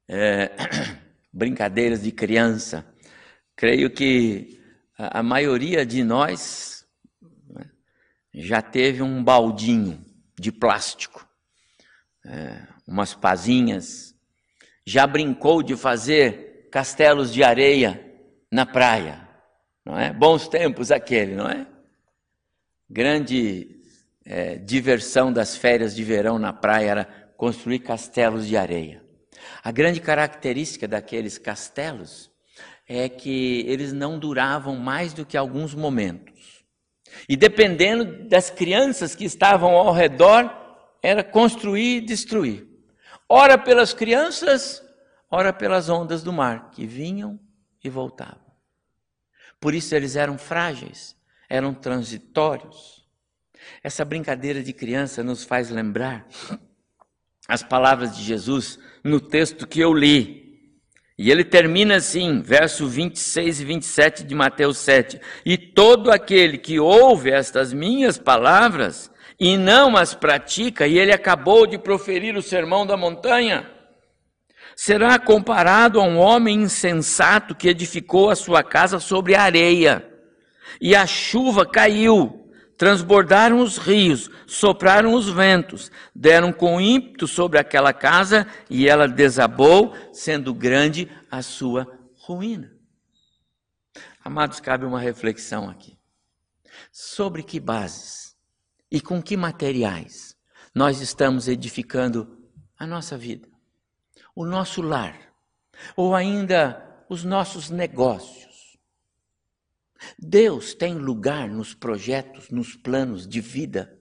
é 0.09 0.51
brincadeiras 1.33 2.03
de 2.03 2.11
criança. 2.11 2.85
Creio 3.55 3.91
que 3.91 4.61
a, 4.97 5.23
maioria 5.23 5.87
de 5.87 6.03
nós 6.03 6.87
né, 7.49 7.71
já 8.35 8.61
teve 8.61 9.03
um 9.03 9.23
baldinho 9.23 10.05
de 10.39 10.51
plástico, 10.51 11.29
é, 12.25 12.63
umas 12.87 13.15
pazinhas, 13.15 14.15
já 14.85 15.07
brincou 15.07 15.63
de 15.63 15.77
fazer 15.77 16.69
castelos 16.73 17.33
de 17.33 17.45
areia 17.45 18.05
na 18.51 18.65
praia, 18.65 19.29
não 19.85 19.99
é? 19.99 20.13
Bons 20.13 20.49
tempos 20.49 20.91
aquele, 20.91 21.35
não 21.35 21.49
é? 21.49 21.67
Grande 22.89 23.79
é, 24.25 24.57
diversão 24.57 25.33
das 25.33 25.57
férias 25.57 25.95
de 25.95 26.05
verão 26.05 26.39
na 26.39 26.53
praia 26.53 26.91
era 26.91 27.18
construir 27.39 27.79
castelos 27.79 28.49
de 28.49 28.57
areia. 28.57 29.01
A 29.63 29.71
grande 29.71 30.01
característica 30.01 30.89
daqueles 30.89 31.39
castelos 31.39 32.31
é 32.87 33.09
que 33.09 33.65
eles 33.69 33.93
não 33.93 34.19
duravam 34.19 34.77
mais 34.77 35.15
do 35.15 35.25
que 35.25 35.37
alguns 35.37 35.73
momentos. 35.73 36.65
E 37.29 37.37
dependendo 37.37 38.29
das 38.29 38.51
crianças 38.51 39.15
que 39.15 39.25
estavam 39.25 39.71
ao 39.75 39.93
redor, 39.93 40.53
era 41.01 41.23
construir 41.23 41.99
e 41.99 42.01
destruir. 42.01 42.67
Ora 43.29 43.57
pelas 43.57 43.95
crianças, 43.95 44.83
ora 45.31 45.53
pelas 45.53 45.89
ondas 45.89 46.25
do 46.25 46.33
mar, 46.33 46.71
que 46.73 46.85
vinham 46.87 47.39
e 47.83 47.89
voltavam. 47.89 48.49
Por 49.61 49.75
isso 49.75 49.95
eles 49.95 50.17
eram 50.17 50.37
frágeis, 50.37 51.17
eram 51.49 51.73
transitórios. 51.73 53.07
Essa 53.83 54.05
brincadeira 54.05 54.61
de 54.61 54.73
criança 54.73 55.23
nos 55.23 55.45
faz 55.45 55.71
lembrar 55.71 56.27
as 57.49 57.63
palavras 57.63 58.15
de 58.15 58.23
Jesus 58.23 58.79
no 59.03 59.19
texto 59.19 59.67
que 59.67 59.81
eu 59.81 59.93
li, 59.95 60.39
e 61.19 61.33
ele 61.33 61.43
termina 61.43 61.97
assim, 61.97 62.41
verso 62.41 62.87
26 62.87 63.61
e 63.61 63.65
27 63.65 64.23
de 64.23 64.35
Mateus 64.37 64.79
7. 64.79 65.21
E 65.45 65.59
todo 65.59 66.13
aquele 66.13 66.57
que 66.57 66.79
ouve 66.79 67.33
estas 67.33 67.73
minhas 67.73 68.17
palavras 68.17 69.11
e 69.41 69.57
não 69.57 69.97
as 69.97 70.15
pratica, 70.15 70.87
e 70.87 70.97
ele 70.97 71.13
acabou 71.13 71.67
de 71.67 71.77
proferir 71.77 72.37
o 72.37 72.43
sermão 72.43 72.87
da 72.87 72.97
montanha, 72.97 73.69
será 74.77 75.19
comparado 75.19 76.01
a 76.01 76.05
um 76.05 76.19
homem 76.19 76.63
insensato 76.63 77.55
que 77.55 77.69
edificou 77.69 78.31
a 78.31 78.37
sua 78.37 78.63
casa 78.63 79.01
sobre 79.01 79.35
a 79.35 79.43
areia, 79.43 80.09
e 80.81 80.95
a 80.95 81.05
chuva 81.05 81.67
caiu, 81.67 82.38
transbordaram 82.79 83.61
os 83.61 83.77
rios, 83.77 84.31
sopraram 84.47 85.13
os 85.13 85.29
ventos, 85.29 85.91
deram 86.15 86.53
com 86.53 86.81
ímpeto 86.81 87.27
sobre 87.27 87.59
aquela 87.59 87.93
casa 87.93 88.47
e 88.71 88.89
ela 88.89 89.09
desabou, 89.09 89.95
sendo 90.13 90.55
grande 90.55 91.11
a 91.29 91.43
sua 91.43 91.87
ruína. 92.17 92.73
Amados, 94.25 94.61
cabe 94.61 94.87
uma 94.87 95.01
reflexão 95.01 95.69
aqui. 95.69 95.99
Sobre 96.93 97.43
que 97.43 97.59
bases 97.59 98.37
e 98.91 99.01
com 99.01 99.21
que 99.21 99.37
materiais 99.37 100.37
nós 100.73 101.01
estamos 101.01 101.49
edificando 101.49 102.39
a 102.79 102.87
nossa 102.87 103.19
vida, 103.19 103.49
o 104.37 104.47
nosso 104.47 104.81
lar, 104.81 105.19
ou 105.97 106.15
ainda 106.15 107.05
os 107.09 107.25
nossos 107.25 107.71
negócios? 107.71 108.48
Deus 110.19 110.75
tem 110.75 110.95
lugar 110.95 111.49
nos 111.49 111.75
projetos, 111.75 112.51
nos 112.51 112.75
planos 112.75 113.27
de 113.27 113.41
vida 113.41 113.99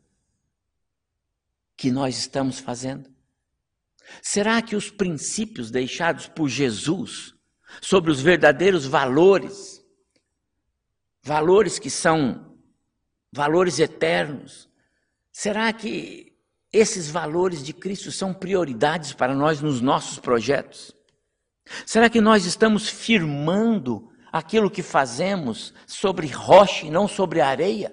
que 1.75 1.91
nós 1.91 2.17
estamos 2.17 2.59
fazendo? 2.59 3.09
Será 4.21 4.61
que 4.61 4.75
os 4.75 4.89
princípios 4.89 5.69
deixados 5.69 6.27
por 6.27 6.47
Jesus 6.47 7.35
sobre 7.81 8.11
os 8.11 8.21
verdadeiros 8.21 8.85
valores, 8.85 9.83
valores 11.21 11.77
que 11.77 11.89
são 11.89 12.57
valores 13.31 13.79
eternos, 13.79 14.69
será 15.31 15.71
que 15.73 16.33
esses 16.71 17.09
valores 17.09 17.63
de 17.63 17.73
Cristo 17.73 18.11
são 18.11 18.33
prioridades 18.33 19.13
para 19.13 19.35
nós 19.35 19.61
nos 19.61 19.81
nossos 19.81 20.19
projetos? 20.19 20.95
Será 21.85 22.09
que 22.09 22.21
nós 22.21 22.45
estamos 22.45 22.87
firmando 22.87 24.09
aquilo 24.37 24.69
que 24.69 24.83
fazemos 24.83 25.73
sobre 25.87 26.27
rocha 26.27 26.85
e 26.85 26.91
não 26.91 27.07
sobre 27.07 27.41
areia. 27.41 27.91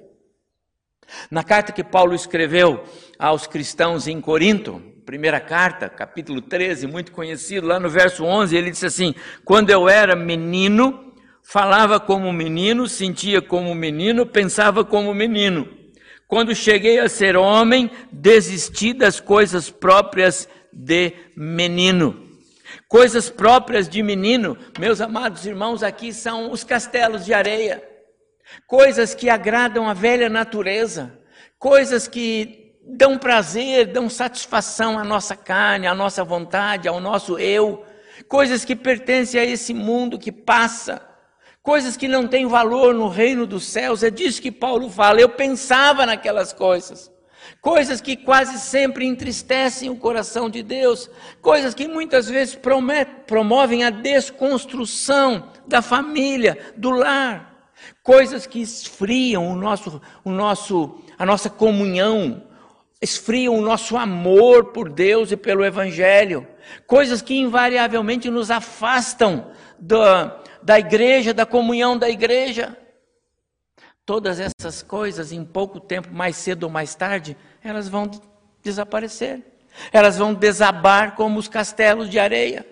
Na 1.30 1.42
carta 1.42 1.72
que 1.72 1.82
Paulo 1.82 2.14
escreveu 2.14 2.84
aos 3.18 3.46
cristãos 3.46 4.06
em 4.06 4.20
Corinto, 4.20 4.82
primeira 5.06 5.40
carta, 5.40 5.88
capítulo 5.88 6.42
13, 6.42 6.86
muito 6.86 7.12
conhecido, 7.12 7.66
lá 7.66 7.80
no 7.80 7.88
verso 7.88 8.24
11, 8.24 8.54
ele 8.54 8.70
disse 8.70 8.84
assim: 8.84 9.14
Quando 9.42 9.70
eu 9.70 9.88
era 9.88 10.14
menino, 10.14 11.14
falava 11.42 11.98
como 11.98 12.30
menino, 12.30 12.86
sentia 12.86 13.40
como 13.40 13.74
menino, 13.74 14.26
pensava 14.26 14.84
como 14.84 15.14
menino. 15.14 15.66
Quando 16.28 16.54
cheguei 16.54 16.98
a 16.98 17.08
ser 17.08 17.36
homem, 17.36 17.90
desisti 18.12 18.92
das 18.92 19.18
coisas 19.18 19.70
próprias 19.70 20.46
de 20.70 21.14
menino. 21.34 22.23
Coisas 22.88 23.30
próprias 23.30 23.88
de 23.88 24.02
menino, 24.02 24.56
meus 24.78 25.00
amados 25.00 25.46
irmãos, 25.46 25.82
aqui 25.82 26.12
são 26.12 26.50
os 26.50 26.62
castelos 26.62 27.24
de 27.24 27.32
areia. 27.32 27.82
Coisas 28.66 29.14
que 29.14 29.30
agradam 29.30 29.88
a 29.88 29.94
velha 29.94 30.28
natureza, 30.28 31.18
coisas 31.58 32.06
que 32.06 32.76
dão 32.86 33.16
prazer, 33.18 33.86
dão 33.86 34.10
satisfação 34.10 34.98
à 34.98 35.04
nossa 35.04 35.34
carne, 35.34 35.86
à 35.86 35.94
nossa 35.94 36.22
vontade, 36.22 36.86
ao 36.86 37.00
nosso 37.00 37.38
eu, 37.38 37.84
coisas 38.28 38.64
que 38.64 38.76
pertencem 38.76 39.40
a 39.40 39.44
esse 39.44 39.72
mundo 39.72 40.18
que 40.18 40.30
passa, 40.30 41.00
coisas 41.62 41.96
que 41.96 42.06
não 42.06 42.28
têm 42.28 42.46
valor 42.46 42.94
no 42.94 43.08
reino 43.08 43.46
dos 43.46 43.64
céus. 43.64 44.02
É 44.02 44.10
disso 44.10 44.42
que 44.42 44.52
Paulo 44.52 44.90
fala. 44.90 45.20
Eu 45.20 45.30
pensava 45.30 46.04
naquelas 46.04 46.52
coisas 46.52 47.13
coisas 47.60 48.00
que 48.00 48.16
quase 48.16 48.58
sempre 48.58 49.06
entristecem 49.06 49.90
o 49.90 49.96
coração 49.96 50.50
de 50.50 50.62
Deus, 50.62 51.10
coisas 51.40 51.74
que 51.74 51.88
muitas 51.88 52.28
vezes 52.28 52.58
promovem 53.26 53.84
a 53.84 53.90
desconstrução 53.90 55.48
da 55.66 55.80
família, 55.80 56.58
do 56.76 56.90
lar, 56.90 57.70
coisas 58.02 58.46
que 58.46 58.60
esfriam 58.60 59.48
o 59.48 59.56
nosso, 59.56 60.00
o 60.24 60.30
nosso, 60.30 61.02
a 61.18 61.24
nossa 61.24 61.48
comunhão, 61.48 62.42
esfriam 63.00 63.56
o 63.56 63.62
nosso 63.62 63.96
amor 63.96 64.72
por 64.72 64.88
Deus 64.88 65.32
e 65.32 65.36
pelo 65.36 65.64
Evangelho, 65.64 66.46
coisas 66.86 67.20
que 67.20 67.38
invariavelmente 67.38 68.30
nos 68.30 68.50
afastam 68.50 69.50
da, 69.78 70.40
da 70.62 70.78
igreja, 70.78 71.34
da 71.34 71.44
comunhão 71.44 71.98
da 71.98 72.08
igreja. 72.08 72.76
Todas 74.06 74.38
essas 74.38 74.82
coisas, 74.82 75.32
em 75.32 75.44
pouco 75.44 75.80
tempo, 75.80 76.12
mais 76.12 76.36
cedo 76.36 76.64
ou 76.64 76.70
mais 76.70 76.94
tarde, 76.94 77.36
elas 77.62 77.88
vão 77.88 78.10
desaparecer. 78.62 79.42
Elas 79.92 80.18
vão 80.18 80.34
desabar 80.34 81.16
como 81.16 81.38
os 81.38 81.48
castelos 81.48 82.08
de 82.08 82.18
areia. 82.18 82.66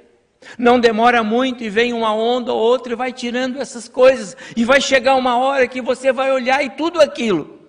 Não 0.58 0.78
demora 0.78 1.22
muito 1.22 1.62
e 1.62 1.70
vem 1.70 1.92
uma 1.92 2.14
onda 2.14 2.52
ou 2.52 2.60
outra 2.60 2.92
e 2.92 2.96
vai 2.96 3.12
tirando 3.12 3.60
essas 3.60 3.88
coisas. 3.88 4.36
E 4.56 4.64
vai 4.64 4.80
chegar 4.80 5.14
uma 5.14 5.38
hora 5.38 5.66
que 5.66 5.80
você 5.80 6.12
vai 6.12 6.32
olhar 6.32 6.62
e 6.62 6.70
tudo 6.70 7.00
aquilo 7.00 7.60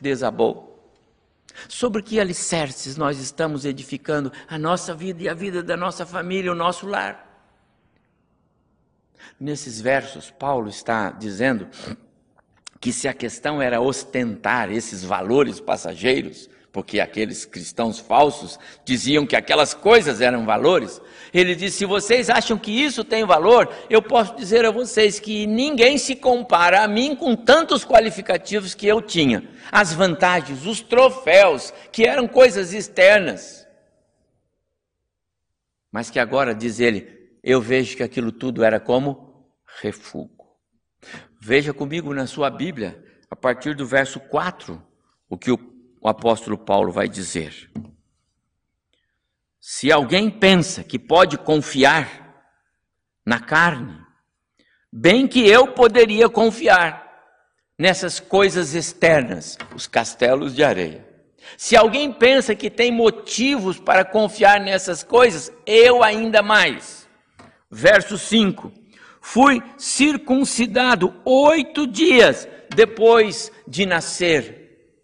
desabou. 0.00 0.66
Sobre 1.68 2.02
que 2.02 2.20
alicerces 2.20 2.96
nós 2.96 3.18
estamos 3.18 3.64
edificando 3.64 4.30
a 4.46 4.58
nossa 4.58 4.94
vida 4.94 5.22
e 5.22 5.28
a 5.28 5.34
vida 5.34 5.62
da 5.62 5.76
nossa 5.76 6.04
família, 6.04 6.52
o 6.52 6.54
nosso 6.54 6.86
lar? 6.86 7.24
Nesses 9.40 9.80
versos, 9.80 10.30
Paulo 10.30 10.68
está 10.68 11.10
dizendo 11.10 11.68
que 12.80 12.92
se 12.92 13.08
a 13.08 13.14
questão 13.14 13.60
era 13.60 13.80
ostentar 13.80 14.70
esses 14.70 15.02
valores 15.04 15.60
passageiros, 15.60 16.48
porque 16.76 17.00
aqueles 17.00 17.46
cristãos 17.46 17.98
falsos 17.98 18.58
diziam 18.84 19.26
que 19.26 19.34
aquelas 19.34 19.72
coisas 19.72 20.20
eram 20.20 20.44
valores. 20.44 21.00
Ele 21.32 21.54
disse: 21.54 21.78
se 21.78 21.86
vocês 21.86 22.28
acham 22.28 22.58
que 22.58 22.70
isso 22.70 23.02
tem 23.02 23.24
valor, 23.24 23.72
eu 23.88 24.02
posso 24.02 24.36
dizer 24.36 24.66
a 24.66 24.70
vocês 24.70 25.18
que 25.18 25.46
ninguém 25.46 25.96
se 25.96 26.14
compara 26.14 26.82
a 26.82 26.88
mim 26.88 27.16
com 27.16 27.34
tantos 27.34 27.82
qualificativos 27.82 28.74
que 28.74 28.86
eu 28.86 29.00
tinha. 29.00 29.48
As 29.72 29.94
vantagens, 29.94 30.66
os 30.66 30.82
troféus, 30.82 31.72
que 31.90 32.04
eram 32.04 32.28
coisas 32.28 32.74
externas. 32.74 33.66
mas 35.90 36.10
que 36.10 36.18
agora, 36.18 36.54
diz 36.54 36.78
ele, 36.78 37.30
eu 37.42 37.58
vejo 37.58 37.96
que 37.96 38.02
aquilo 38.02 38.30
tudo 38.30 38.62
era 38.62 38.78
como 38.78 39.48
refúgio. 39.80 40.35
Veja 41.48 41.72
comigo 41.72 42.12
na 42.12 42.26
sua 42.26 42.50
Bíblia, 42.50 43.00
a 43.30 43.36
partir 43.36 43.76
do 43.76 43.86
verso 43.86 44.18
4, 44.18 44.82
o 45.30 45.38
que 45.38 45.52
o, 45.52 45.58
apóstolo 46.02 46.58
Paulo 46.58 46.90
vai 46.90 47.08
dizer. 47.08 47.70
Se 49.60 49.92
alguém 49.92 50.28
pensa 50.28 50.82
que 50.82 50.98
pode 50.98 51.38
confiar 51.38 52.50
na 53.24 53.38
carne, 53.38 53.96
bem 54.92 55.28
que 55.28 55.48
eu 55.48 55.68
poderia 55.68 56.28
confiar 56.28 57.06
nessas 57.78 58.18
coisas 58.18 58.74
externas, 58.74 59.56
os 59.72 59.86
castelos 59.86 60.52
de 60.52 60.64
areia. 60.64 61.06
Se 61.56 61.76
alguém 61.76 62.12
pensa 62.12 62.56
que 62.56 62.68
tem 62.68 62.90
motivos 62.90 63.78
para 63.78 64.04
confiar 64.04 64.58
nessas 64.58 65.04
coisas, 65.04 65.52
eu 65.64 66.02
ainda 66.02 66.42
mais. 66.42 67.08
Verso 67.70 68.18
5: 68.18 68.72
Fui 69.28 69.60
circuncidado 69.76 71.12
oito 71.24 71.84
dias 71.84 72.48
depois 72.72 73.50
de 73.66 73.84
nascer. 73.84 74.94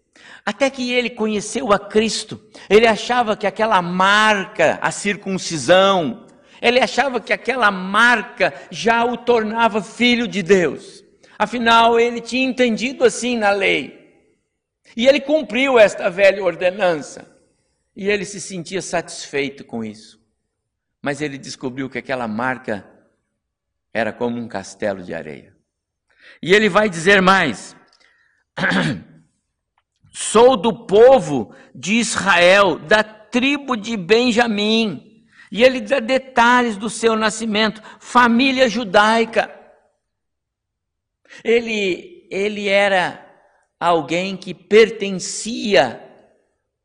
Até 0.45 0.69
que 0.69 0.93
ele 0.93 1.09
conheceu 1.09 1.73
a 1.73 1.77
Cristo, 1.77 2.41
ele 2.69 2.87
achava 2.87 3.35
que 3.35 3.45
aquela 3.45 3.81
marca, 3.81 4.79
a 4.81 4.91
circuncisão, 4.91 6.25
ele 6.61 6.79
achava 6.79 7.19
que 7.19 7.33
aquela 7.33 7.69
marca 7.69 8.53
já 8.71 9.03
o 9.03 9.17
tornava 9.17 9.83
filho 9.83 10.25
de 10.25 10.41
Deus. 10.41 11.03
Afinal, 11.37 11.99
ele 11.99 12.21
tinha 12.21 12.47
entendido 12.47 13.03
assim 13.03 13.37
na 13.37 13.49
lei. 13.49 14.23
E 14.95 15.05
ele 15.05 15.19
cumpriu 15.19 15.77
esta 15.77 16.09
velha 16.09 16.41
ordenança. 16.41 17.29
E 17.93 18.09
ele 18.09 18.23
se 18.23 18.39
sentia 18.39 18.81
satisfeito 18.81 19.65
com 19.65 19.83
isso. 19.83 20.17
Mas 21.01 21.19
ele 21.19 21.37
descobriu 21.37 21.89
que 21.89 21.97
aquela 21.97 22.25
marca 22.25 22.92
era 23.93 24.11
como 24.11 24.39
um 24.39 24.47
castelo 24.47 25.03
de 25.03 25.13
areia. 25.13 25.55
E 26.41 26.53
ele 26.53 26.67
vai 26.69 26.89
dizer 26.89 27.21
mais: 27.21 27.75
Sou 30.11 30.57
do 30.57 30.85
povo 30.85 31.55
de 31.73 31.95
Israel, 31.95 32.79
da 32.79 33.03
tribo 33.03 33.75
de 33.75 33.95
Benjamim. 33.95 35.25
E 35.51 35.63
ele 35.63 35.81
dá 35.81 35.99
detalhes 35.99 36.77
do 36.77 36.89
seu 36.89 37.15
nascimento, 37.15 37.81
família 37.99 38.67
judaica. 38.67 39.53
Ele, 41.43 42.27
ele 42.31 42.67
era 42.67 43.23
alguém 43.79 44.35
que 44.35 44.53
pertencia 44.53 45.99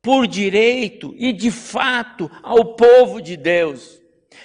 por 0.03 0.27
direito 0.27 1.15
e 1.17 1.33
de 1.33 1.51
fato 1.51 2.31
ao 2.43 2.77
povo 2.77 3.21
de 3.21 3.37
Deus. 3.37 3.98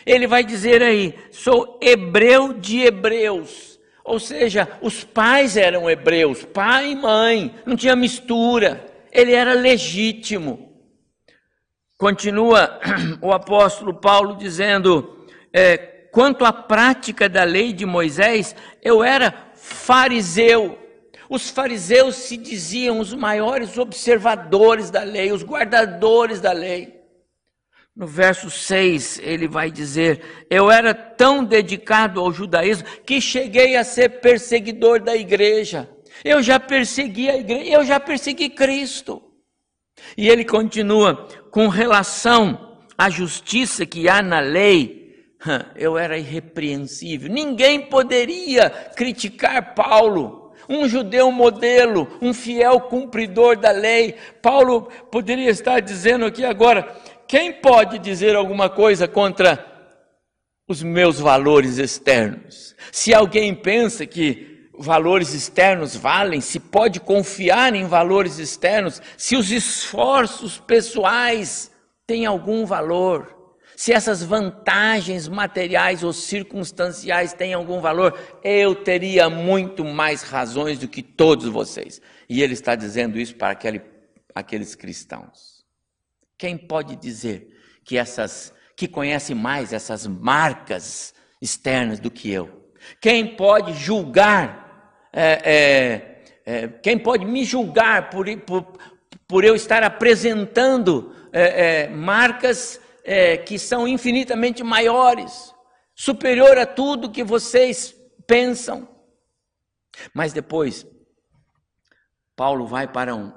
Ele 0.05 0.27
vai 0.27 0.43
dizer 0.43 0.81
aí: 0.81 1.13
sou 1.31 1.79
hebreu 1.81 2.53
de 2.53 2.81
hebreus. 2.81 3.79
Ou 4.03 4.19
seja, 4.19 4.67
os 4.81 5.03
pais 5.03 5.55
eram 5.55 5.89
hebreus, 5.89 6.43
pai 6.43 6.91
e 6.91 6.95
mãe, 6.95 7.55
não 7.65 7.75
tinha 7.75 7.95
mistura. 7.95 8.86
Ele 9.12 9.31
era 9.31 9.53
legítimo. 9.53 10.74
Continua 11.98 12.79
o 13.22 13.31
apóstolo 13.31 13.93
Paulo 13.93 14.36
dizendo: 14.36 15.25
é, 15.53 15.77
quanto 16.12 16.43
à 16.43 16.51
prática 16.51 17.29
da 17.29 17.43
lei 17.43 17.72
de 17.72 17.86
Moisés, 17.86 18.55
eu 18.81 19.03
era 19.03 19.33
fariseu. 19.55 20.77
Os 21.29 21.50
fariseus 21.50 22.15
se 22.15 22.36
diziam 22.36 23.00
os 23.00 23.13
maiores 23.13 23.77
observadores 23.77 24.91
da 24.91 25.03
lei, 25.03 25.31
os 25.31 25.43
guardadores 25.43 26.41
da 26.41 26.51
lei. 26.51 27.02
No 27.96 28.08
verso 28.08 28.50
6, 28.50 29.20
ele 29.22 29.48
vai 29.48 29.70
dizer: 29.70 30.46
Eu 30.50 30.72
era 30.72 30.94
tão 30.96 31.44
dedicado 31.44 32.20
ao 32.20 32.32
judaísmo 32.32 32.88
que 33.06 33.22
cheguei 33.22 33.75
a 33.75 33.84
ser 33.84 34.20
perseguidor 34.20 35.00
da 35.00 35.16
igreja. 35.16 35.90
Eu 36.24 36.42
já 36.42 36.60
persegui 36.60 37.29
a 37.29 37.38
igreja, 37.38 37.70
eu 37.70 37.86
já 37.86 38.00
persegui 38.00 38.50
Cristo. 38.50 39.22
E 40.18 40.27
ele 40.27 40.44
continua: 40.44 41.27
com 41.51 41.68
relação 41.68 42.79
à 42.98 43.12
justiça 43.12 43.86
que 43.86 44.10
há 44.10 44.24
na 44.24 44.40
lei, 44.40 45.03
eu 45.75 45.96
era 45.96 46.18
irrepreensível. 46.18 47.32
Ninguém 47.32 47.82
poderia 47.82 48.72
criticar 48.96 49.75
Paulo, 49.75 50.51
um 50.68 50.88
judeu 50.88 51.32
modelo, 51.32 52.08
um 52.22 52.34
fiel 52.34 52.82
cumpridor 52.82 53.58
da 53.58 53.72
lei. 53.72 54.16
Paulo 54.42 54.90
poderia 55.12 55.50
estar 55.50 55.79
dizendo 55.79 56.25
aqui 56.25 56.44
agora: 56.44 56.96
quem 57.33 57.51
pode 57.51 57.98
dizer 57.98 58.35
alguma 58.35 58.69
coisa 58.69 59.07
contra 59.07 59.65
os 60.67 60.83
meus 60.83 61.19
valores 61.19 61.79
externos? 61.79 62.75
Se 62.91 63.11
alguém 63.11 63.55
pensa 63.55 64.05
que 64.05 64.69
valores 64.77 65.33
externos 65.33 65.96
valem, 65.96 66.41
se 66.41 66.59
pode 66.59 67.00
confiar 67.00 67.74
em 67.74 67.87
valores 67.87 68.37
externos, 68.37 69.01
se 69.17 69.35
os 69.35 69.50
esforços 69.50 70.59
pessoais 70.59 71.72
têm 72.05 72.27
algum 72.27 72.67
valor 72.67 73.33
se 73.75 73.91
essas 73.91 74.22
vantagens 74.22 75.27
materiais 75.27 76.03
ou 76.03 76.13
circunstanciais 76.13 77.33
têm 77.33 77.55
algum 77.55 77.81
valor, 77.81 78.15
eu 78.43 78.75
teria 78.75 79.31
muito 79.31 79.83
mais 79.83 80.22
razões 80.22 80.77
do 80.77 80.87
que 80.87 81.01
todos 81.01 81.50
vocês. 81.50 82.00
E 82.29 82.43
ele 82.43 82.53
está 82.53 82.75
dizendo 82.75 83.19
isso 83.19 83.35
para 83.35 83.53
aquele, 83.53 83.81
aqueles 84.35 84.75
cristãos. 84.75 85.52
Quem 86.44 86.58
pode 86.58 86.98
dizer 86.98 87.58
que 87.86 87.98
essas 87.98 88.53
que 88.75 88.86
conhece 88.86 89.34
mais 89.34 89.72
essas 89.72 90.06
marcas 90.06 91.16
externas 91.42 92.01
do 92.01 92.12
que 92.12 92.29
eu? 92.29 92.70
Quem 93.00 93.38
pode 93.38 93.74
julgar? 93.75 95.08
É, 95.14 95.40
é, 95.46 96.24
é, 96.46 96.68
quem 96.68 97.00
pode 97.00 97.24
me 97.24 97.46
julgar 97.46 98.10
por, 98.10 98.25
por, 98.42 98.77
por 99.25 99.46
eu 99.46 99.56
estar 99.56 99.84
apresentando 99.84 101.16
é, 101.32 101.86
é, 101.86 101.88
marcas 101.88 102.77
é, 103.06 103.38
que 103.38 103.58
são 103.58 103.88
infinitamente 103.88 104.62
maiores, 104.64 105.56
superior 105.96 106.58
a 106.58 106.66
tudo 106.66 107.10
que 107.10 107.24
vocês 107.24 107.96
pensam. 108.27 108.86
Mas 110.14 110.34
depois, 110.34 110.86
Paulo 112.36 112.68
vai 112.68 112.86
para 112.86 113.16
um, 113.16 113.32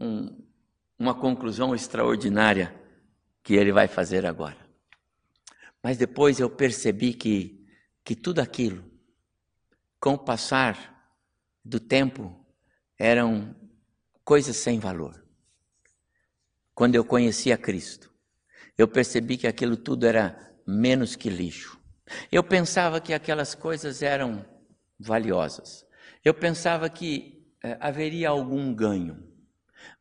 um, 0.00 0.41
uma 1.02 1.16
conclusão 1.16 1.74
extraordinária 1.74 2.72
que 3.42 3.54
ele 3.54 3.72
vai 3.72 3.88
fazer 3.88 4.24
agora. 4.24 4.56
Mas 5.82 5.96
depois 5.96 6.38
eu 6.38 6.48
percebi 6.48 7.12
que, 7.12 7.66
que 8.04 8.14
tudo 8.14 8.38
aquilo, 8.38 8.84
com 9.98 10.14
o 10.14 10.18
passar 10.18 11.12
do 11.64 11.80
tempo, 11.80 12.46
eram 12.96 13.52
coisas 14.22 14.54
sem 14.54 14.78
valor. 14.78 15.26
Quando 16.72 16.94
eu 16.94 17.04
conheci 17.04 17.50
a 17.50 17.58
Cristo, 17.58 18.14
eu 18.78 18.86
percebi 18.86 19.36
que 19.36 19.48
aquilo 19.48 19.76
tudo 19.76 20.06
era 20.06 20.54
menos 20.64 21.16
que 21.16 21.28
lixo. 21.28 21.80
Eu 22.30 22.44
pensava 22.44 23.00
que 23.00 23.12
aquelas 23.12 23.56
coisas 23.56 24.02
eram 24.02 24.46
valiosas. 25.00 25.84
Eu 26.24 26.32
pensava 26.32 26.88
que 26.88 27.44
é, 27.60 27.76
haveria 27.80 28.28
algum 28.28 28.72
ganho. 28.72 29.31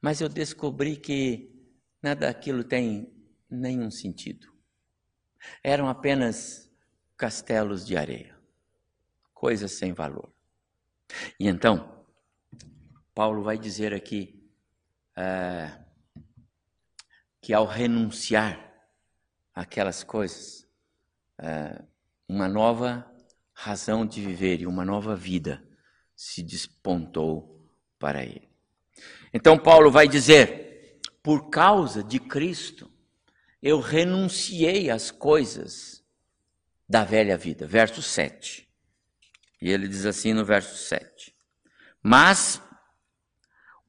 Mas 0.02 0.22
eu 0.22 0.30
descobri 0.30 0.98
que 0.98 1.52
nada 2.02 2.28
daquilo 2.28 2.64
tem 2.64 3.14
nenhum 3.50 3.92
sentido. 3.92 4.48
Eram 5.64 5.88
apenas 5.88 6.72
castelos 7.18 7.86
de 7.86 7.98
areia, 7.98 8.38
coisas 9.34 9.72
sem 9.72 9.94
valor. 9.94 10.34
E 11.40 11.48
então, 11.48 12.06
Paulo 13.14 13.44
vai 13.44 13.58
dizer 13.58 13.94
aqui 13.94 14.42
é, 15.16 15.84
que 17.42 17.54
ao 17.54 17.66
renunciar 17.66 18.72
aquelas 19.54 20.04
coisas, 20.04 20.68
é, 21.40 21.84
uma 22.28 22.48
nova 22.48 23.06
razão 23.54 24.06
de 24.06 24.22
viver 24.22 24.62
e 24.62 24.68
uma 24.68 24.86
nova 24.86 25.16
vida 25.16 25.68
se 26.16 26.42
despontou 26.42 27.70
para 28.00 28.24
ele. 28.24 28.51
Então 29.34 29.58
Paulo 29.58 29.90
vai 29.90 30.08
dizer: 30.08 31.00
por 31.24 31.50
causa 31.50 32.04
de 32.04 32.20
Cristo, 32.20 32.92
eu 33.62 33.80
renunciei 33.80 34.90
às 34.90 35.12
coisas 35.12 36.04
da 36.88 37.04
velha 37.04 37.38
vida. 37.38 37.68
Verso 37.68 38.02
7. 38.02 38.68
E 39.62 39.70
ele 39.70 39.88
diz 39.88 40.06
assim 40.06 40.34
no 40.34 40.44
verso 40.44 40.76
7: 40.76 41.34
Mas 42.02 42.62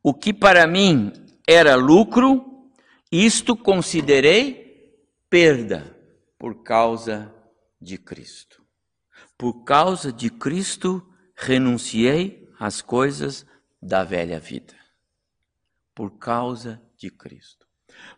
o 0.03 0.13
que 0.13 0.33
para 0.33 0.67
mim 0.67 1.13
era 1.49 1.75
lucro, 1.75 2.71
isto 3.11 3.57
considerei 3.57 4.97
perda 5.29 5.97
por 6.39 6.63
causa 6.63 7.35
de 7.81 7.97
Cristo. 7.97 8.63
Por 9.39 9.65
causa 9.65 10.13
de 10.13 10.31
Cristo, 10.31 11.03
renunciei 11.35 12.49
às 12.59 12.83
coisas 12.83 13.47
da 13.81 14.05
velha 14.05 14.39
vida. 14.39 14.82
Por 16.03 16.19
causa 16.19 16.83
de 16.99 17.09
Cristo. 17.11 17.65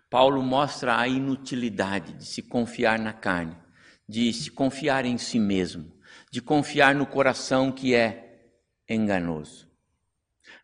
Paulo 0.08 0.42
mostra 0.42 0.98
a 0.98 1.06
inutilidade 1.06 2.14
de 2.14 2.24
se 2.24 2.40
confiar 2.40 2.98
na 2.98 3.12
carne, 3.12 3.54
de 4.08 4.32
se 4.32 4.50
confiar 4.50 5.04
em 5.04 5.18
si 5.18 5.38
mesmo, 5.38 5.92
de 6.30 6.40
confiar 6.40 6.94
no 6.94 7.04
coração 7.04 7.70
que 7.70 7.94
é 7.94 8.54
enganoso. 8.88 9.68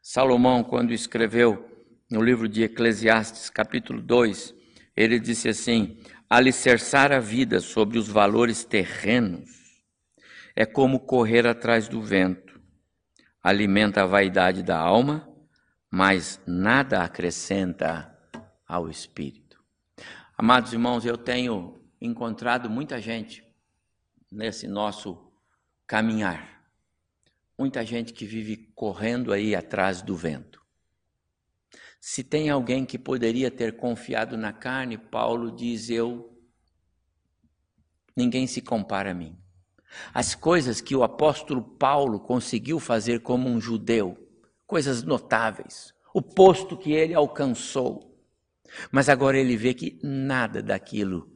Salomão, 0.00 0.64
quando 0.64 0.94
escreveu 0.94 1.70
no 2.10 2.22
livro 2.22 2.48
de 2.48 2.62
Eclesiastes, 2.62 3.50
capítulo 3.50 4.00
2, 4.00 4.54
ele 4.96 5.20
disse 5.20 5.50
assim: 5.50 5.98
alicerçar 6.26 7.12
a 7.12 7.20
vida 7.20 7.60
sobre 7.60 7.98
os 7.98 8.08
valores 8.08 8.64
terrenos 8.64 9.50
é 10.56 10.64
como 10.64 10.98
correr 10.98 11.46
atrás 11.46 11.86
do 11.86 12.00
vento. 12.00 12.58
Alimenta 13.42 14.04
a 14.04 14.06
vaidade 14.06 14.62
da 14.62 14.78
alma, 14.78 15.29
mas 15.90 16.40
nada 16.46 17.02
acrescenta 17.02 18.16
ao 18.66 18.88
espírito. 18.88 19.60
Amados 20.38 20.72
irmãos, 20.72 21.04
eu 21.04 21.18
tenho 21.18 21.82
encontrado 22.00 22.70
muita 22.70 23.00
gente 23.00 23.44
nesse 24.30 24.68
nosso 24.68 25.32
caminhar. 25.86 26.62
Muita 27.58 27.84
gente 27.84 28.12
que 28.12 28.24
vive 28.24 28.56
correndo 28.74 29.32
aí 29.32 29.54
atrás 29.54 30.00
do 30.00 30.16
vento. 30.16 30.62
Se 32.00 32.24
tem 32.24 32.48
alguém 32.48 32.86
que 32.86 32.98
poderia 32.98 33.50
ter 33.50 33.76
confiado 33.76 34.36
na 34.36 34.52
carne, 34.52 34.96
Paulo 34.96 35.50
diz: 35.54 35.90
Eu. 35.90 36.30
Ninguém 38.16 38.46
se 38.46 38.62
compara 38.62 39.10
a 39.10 39.14
mim. 39.14 39.36
As 40.14 40.34
coisas 40.34 40.80
que 40.80 40.94
o 40.96 41.02
apóstolo 41.02 41.62
Paulo 41.62 42.20
conseguiu 42.20 42.78
fazer 42.78 43.20
como 43.20 43.48
um 43.48 43.60
judeu, 43.60 44.29
coisas 44.70 45.02
notáveis, 45.02 45.92
o 46.14 46.22
posto 46.22 46.78
que 46.78 46.92
ele 46.92 47.12
alcançou, 47.12 48.16
mas 48.92 49.08
agora 49.08 49.36
ele 49.36 49.56
vê 49.56 49.74
que 49.74 49.98
nada 50.00 50.62
daquilo 50.62 51.28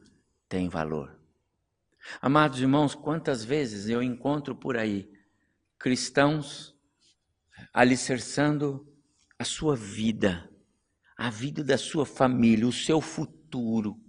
tem 0.47 0.69
valor. 0.69 1.19
Amados 2.21 2.61
irmãos, 2.61 2.95
quantas 2.95 3.43
vezes 3.43 3.89
eu 3.89 4.01
encontro 4.01 4.55
por 4.55 4.77
aí 4.77 5.11
cristãos 5.77 6.73
alicerçando 7.73 8.87
a 9.37 9.43
sua 9.43 9.75
vida, 9.75 10.49
a 11.17 11.29
vida 11.29 11.61
da 11.61 11.77
sua 11.77 12.05
família, 12.05 12.65
o 12.65 12.71
seu 12.71 13.01
futuro, 13.01 13.99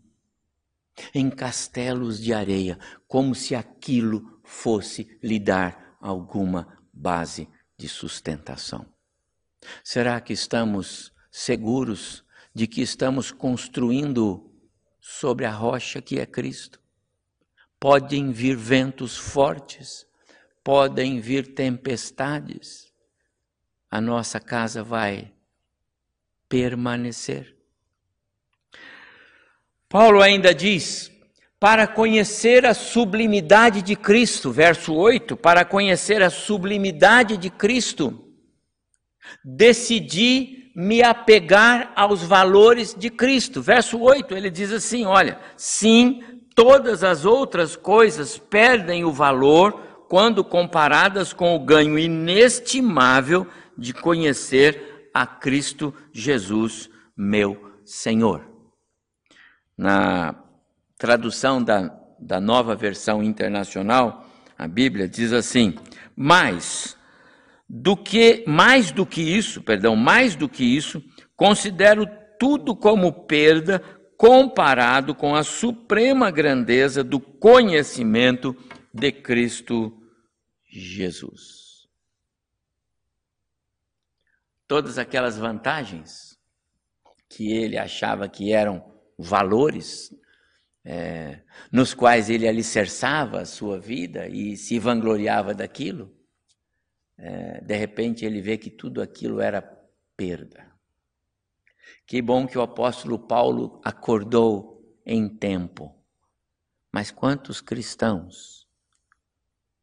em 1.12 1.28
castelos 1.28 2.20
de 2.20 2.32
areia, 2.32 2.78
como 3.08 3.34
se 3.34 3.56
aquilo 3.56 4.40
fosse 4.44 5.18
lhe 5.20 5.40
dar 5.40 5.96
alguma 6.00 6.78
base 6.92 7.48
de 7.76 7.88
sustentação. 7.88 8.95
Será 9.82 10.20
que 10.20 10.32
estamos 10.32 11.12
seguros 11.30 12.24
de 12.54 12.66
que 12.66 12.80
estamos 12.80 13.30
construindo 13.30 14.50
sobre 14.98 15.44
a 15.44 15.50
rocha 15.50 16.00
que 16.00 16.18
é 16.18 16.26
Cristo. 16.26 16.80
Podem 17.78 18.32
vir 18.32 18.56
ventos 18.56 19.16
fortes, 19.16 20.06
podem 20.64 21.20
vir 21.20 21.54
tempestades, 21.54 22.92
a 23.90 24.00
nossa 24.00 24.40
casa 24.40 24.82
vai 24.82 25.32
permanecer. 26.48 27.54
Paulo 29.88 30.22
ainda 30.22 30.54
diz: 30.54 31.12
para 31.60 31.86
conhecer 31.86 32.66
a 32.66 32.74
sublimidade 32.74 33.82
de 33.82 33.94
Cristo, 33.94 34.50
verso 34.50 34.94
8, 34.94 35.36
para 35.36 35.64
conhecer 35.64 36.22
a 36.22 36.30
sublimidade 36.30 37.36
de 37.36 37.50
Cristo, 37.50 38.25
decidi 39.44 40.72
me 40.74 41.02
apegar 41.02 41.92
aos 41.96 42.22
valores 42.22 42.94
de 42.94 43.08
Cristo. 43.08 43.62
Verso 43.62 43.98
8, 43.98 44.36
ele 44.36 44.50
diz 44.50 44.72
assim: 44.72 45.06
olha, 45.06 45.38
sim, 45.56 46.22
todas 46.54 47.02
as 47.02 47.24
outras 47.24 47.76
coisas 47.76 48.36
perdem 48.36 49.04
o 49.04 49.12
valor 49.12 49.86
quando 50.08 50.44
comparadas 50.44 51.32
com 51.32 51.54
o 51.54 51.60
ganho 51.60 51.98
inestimável 51.98 53.46
de 53.76 53.92
conhecer 53.92 55.10
a 55.12 55.26
Cristo 55.26 55.94
Jesus, 56.12 56.90
meu 57.16 57.72
Senhor. 57.84 58.46
Na 59.76 60.34
tradução 60.98 61.62
da, 61.62 61.90
da 62.18 62.40
nova 62.40 62.74
versão 62.74 63.22
internacional, 63.22 64.26
a 64.58 64.68
Bíblia 64.68 65.08
diz 65.08 65.32
assim: 65.32 65.74
Mas 66.14 66.95
do 67.68 67.96
que 67.96 68.44
mais 68.46 68.92
do 68.92 69.04
que 69.04 69.20
isso, 69.20 69.62
perdão, 69.62 69.96
mais 69.96 70.36
do 70.36 70.48
que 70.48 70.64
isso, 70.64 71.02
considero 71.34 72.06
tudo 72.38 72.76
como 72.76 73.26
perda 73.26 73.80
comparado 74.16 75.14
com 75.14 75.34
a 75.34 75.42
suprema 75.42 76.30
grandeza 76.30 77.04
do 77.04 77.20
conhecimento 77.20 78.56
de 78.92 79.12
Cristo 79.12 79.92
Jesus. 80.64 81.86
Todas 84.66 84.98
aquelas 84.98 85.36
vantagens 85.36 86.38
que 87.28 87.52
ele 87.52 87.76
achava 87.76 88.28
que 88.28 88.52
eram 88.52 88.82
valores, 89.18 90.10
é, 90.84 91.42
nos 91.70 91.92
quais 91.92 92.30
ele 92.30 92.48
alicerçava 92.48 93.40
a 93.40 93.44
sua 93.44 93.78
vida 93.78 94.28
e 94.28 94.56
se 94.56 94.78
vangloriava 94.78 95.52
daquilo, 95.52 96.15
é, 97.18 97.60
de 97.60 97.76
repente 97.76 98.24
ele 98.24 98.40
vê 98.40 98.58
que 98.58 98.70
tudo 98.70 99.00
aquilo 99.00 99.40
era 99.40 99.62
perda. 100.16 100.70
Que 102.06 102.20
bom 102.20 102.46
que 102.46 102.58
o 102.58 102.62
apóstolo 102.62 103.18
Paulo 103.18 103.80
acordou 103.84 105.00
em 105.04 105.28
tempo. 105.28 105.94
Mas 106.92 107.10
quantos 107.10 107.60
cristãos 107.60 108.66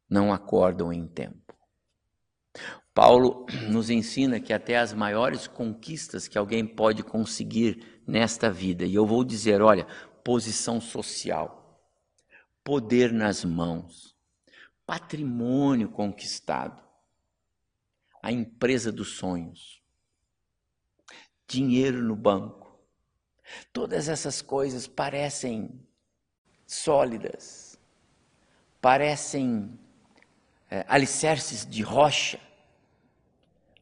não 0.08 0.32
acordam 0.32 0.92
em 0.92 1.06
tempo? 1.06 1.54
Paulo 2.94 3.44
nos 3.68 3.90
ensina 3.90 4.38
que 4.38 4.52
até 4.52 4.78
as 4.78 4.92
maiores 4.92 5.48
conquistas 5.48 6.28
que 6.28 6.38
alguém 6.38 6.64
pode 6.64 7.02
conseguir 7.02 8.02
nesta 8.06 8.50
vida, 8.50 8.84
e 8.84 8.94
eu 8.94 9.04
vou 9.04 9.24
dizer, 9.24 9.60
olha, 9.60 9.86
posição 10.22 10.80
social, 10.80 11.82
poder 12.62 13.12
nas 13.12 13.44
mãos, 13.44 14.14
patrimônio 14.86 15.88
conquistado, 15.88 16.83
a 18.24 18.32
empresa 18.32 18.90
dos 18.90 19.18
sonhos, 19.18 19.82
dinheiro 21.46 22.02
no 22.02 22.16
banco. 22.16 22.74
Todas 23.70 24.08
essas 24.08 24.40
coisas 24.40 24.86
parecem 24.86 25.78
sólidas, 26.66 27.78
parecem 28.80 29.78
é, 30.70 30.86
alicerces 30.88 31.66
de 31.66 31.82
rocha, 31.82 32.40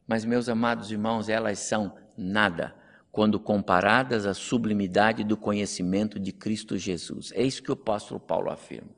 mas, 0.05 0.25
meus 0.25 0.49
amados 0.49 0.91
irmãos, 0.91 1.29
elas 1.29 1.59
são 1.59 1.97
nada 2.17 2.75
quando 3.13 3.39
comparadas 3.39 4.25
à 4.25 4.33
sublimidade 4.33 5.23
do 5.23 5.37
conhecimento 5.37 6.19
de 6.19 6.33
Cristo 6.33 6.77
Jesus. 6.77 7.31
É 7.31 7.41
isso 7.41 7.63
que 7.63 7.71
o 7.71 7.75
apóstolo 7.75 8.19
Paulo 8.19 8.51
afirma. 8.51 8.91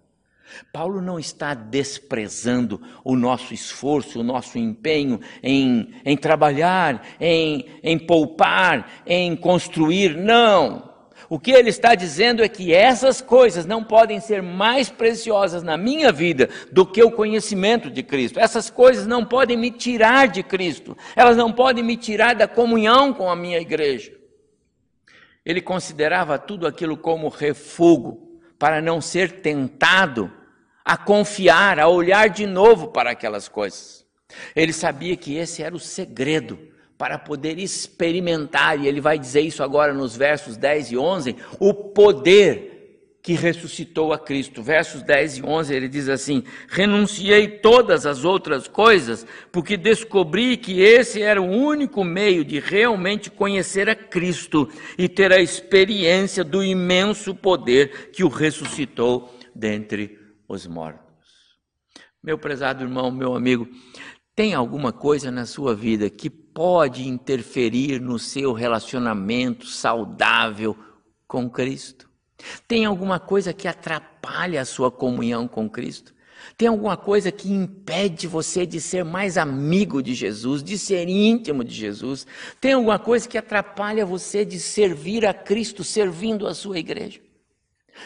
Paulo 0.71 1.01
não 1.01 1.19
está 1.19 1.53
desprezando 1.53 2.81
o 3.03 3.15
nosso 3.15 3.53
esforço, 3.53 4.19
o 4.19 4.23
nosso 4.23 4.57
empenho 4.57 5.19
em, 5.41 5.93
em 6.03 6.15
trabalhar, 6.15 7.05
em, 7.19 7.65
em 7.83 7.97
poupar, 7.97 9.03
em 9.05 9.35
construir. 9.35 10.15
Não. 10.15 10.93
O 11.27 11.39
que 11.39 11.51
ele 11.51 11.69
está 11.69 11.95
dizendo 11.95 12.43
é 12.43 12.49
que 12.49 12.73
essas 12.73 13.19
coisas 13.19 13.65
não 13.65 13.83
podem 13.83 14.19
ser 14.19 14.43
mais 14.43 14.89
preciosas 14.89 15.63
na 15.63 15.75
minha 15.75 16.11
vida 16.11 16.49
do 16.71 16.85
que 16.85 17.01
o 17.03 17.11
conhecimento 17.11 17.89
de 17.89 18.03
Cristo. 18.03 18.39
Essas 18.39 18.69
coisas 18.69 19.07
não 19.07 19.25
podem 19.25 19.57
me 19.57 19.71
tirar 19.71 20.27
de 20.27 20.43
Cristo. 20.43 20.95
Elas 21.15 21.35
não 21.35 21.51
podem 21.51 21.83
me 21.83 21.97
tirar 21.97 22.35
da 22.35 22.47
comunhão 22.47 23.11
com 23.13 23.29
a 23.29 23.35
minha 23.35 23.59
igreja. 23.59 24.13
Ele 25.43 25.61
considerava 25.61 26.37
tudo 26.37 26.67
aquilo 26.67 26.95
como 26.95 27.29
refúgio 27.29 28.24
para 28.57 28.81
não 28.81 29.01
ser 29.01 29.41
tentado 29.41 30.31
a 30.83 30.95
confiar, 30.95 31.79
a 31.79 31.87
olhar 31.87 32.29
de 32.29 32.45
novo 32.45 32.89
para 32.89 33.11
aquelas 33.11 33.47
coisas. 33.47 34.05
Ele 34.55 34.73
sabia 34.73 35.15
que 35.15 35.35
esse 35.35 35.63
era 35.63 35.75
o 35.75 35.79
segredo 35.79 36.59
para 36.97 37.17
poder 37.17 37.59
experimentar, 37.59 38.79
e 38.79 38.87
ele 38.87 39.01
vai 39.01 39.19
dizer 39.19 39.41
isso 39.41 39.61
agora 39.61 39.93
nos 39.93 40.15
versos 40.15 40.55
10 40.55 40.91
e 40.91 40.97
11, 40.97 41.35
o 41.59 41.73
poder 41.73 42.74
que 43.25 43.33
ressuscitou 43.33 44.13
a 44.13 44.19
Cristo. 44.19 44.61
Versos 44.61 45.01
10 45.01 45.39
e 45.39 45.43
11 45.43 45.73
ele 45.73 45.89
diz 45.89 46.07
assim: 46.09 46.43
Renunciei 46.69 47.47
todas 47.47 48.05
as 48.05 48.23
outras 48.23 48.67
coisas, 48.67 49.25
porque 49.51 49.75
descobri 49.75 50.55
que 50.55 50.79
esse 50.79 51.23
era 51.23 51.41
o 51.41 51.49
único 51.49 52.03
meio 52.03 52.45
de 52.45 52.59
realmente 52.59 53.31
conhecer 53.31 53.89
a 53.89 53.95
Cristo 53.95 54.69
e 54.95 55.09
ter 55.09 55.33
a 55.33 55.41
experiência 55.41 56.43
do 56.43 56.63
imenso 56.63 57.33
poder 57.33 58.11
que 58.11 58.23
o 58.23 58.27
ressuscitou 58.27 59.35
dentre 59.55 60.19
os 60.47 60.67
mortos. 60.67 61.01
Meu 62.23 62.37
prezado 62.37 62.83
irmão, 62.83 63.09
meu 63.09 63.33
amigo, 63.33 63.67
tem 64.35 64.53
alguma 64.53 64.93
coisa 64.93 65.31
na 65.31 65.47
sua 65.47 65.73
vida 65.73 66.11
que 66.11 66.29
pode 66.29 67.07
interferir 67.07 67.99
no 67.99 68.19
seu 68.19 68.53
relacionamento 68.53 69.65
saudável 69.65 70.77
com 71.27 71.49
Cristo? 71.49 72.05
Tem 72.67 72.85
alguma 72.85 73.19
coisa 73.19 73.53
que 73.53 73.67
atrapalha 73.67 74.61
a 74.61 74.65
sua 74.65 74.91
comunhão 74.91 75.47
com 75.47 75.69
Cristo? 75.69 76.13
Tem 76.57 76.67
alguma 76.67 76.95
coisa 76.95 77.31
que 77.31 77.51
impede 77.51 78.27
você 78.27 78.65
de 78.65 78.79
ser 78.79 79.03
mais 79.03 79.37
amigo 79.37 80.01
de 80.01 80.13
Jesus, 80.13 80.63
de 80.63 80.77
ser 80.77 81.07
íntimo 81.09 81.63
de 81.63 81.73
Jesus? 81.73 82.25
Tem 82.61 82.73
alguma 82.73 82.99
coisa 82.99 83.27
que 83.27 83.37
atrapalha 83.37 84.05
você 84.05 84.45
de 84.45 84.59
servir 84.59 85.25
a 85.25 85.33
Cristo 85.33 85.83
servindo 85.83 86.47
a 86.47 86.53
sua 86.53 86.77
igreja? 86.77 87.24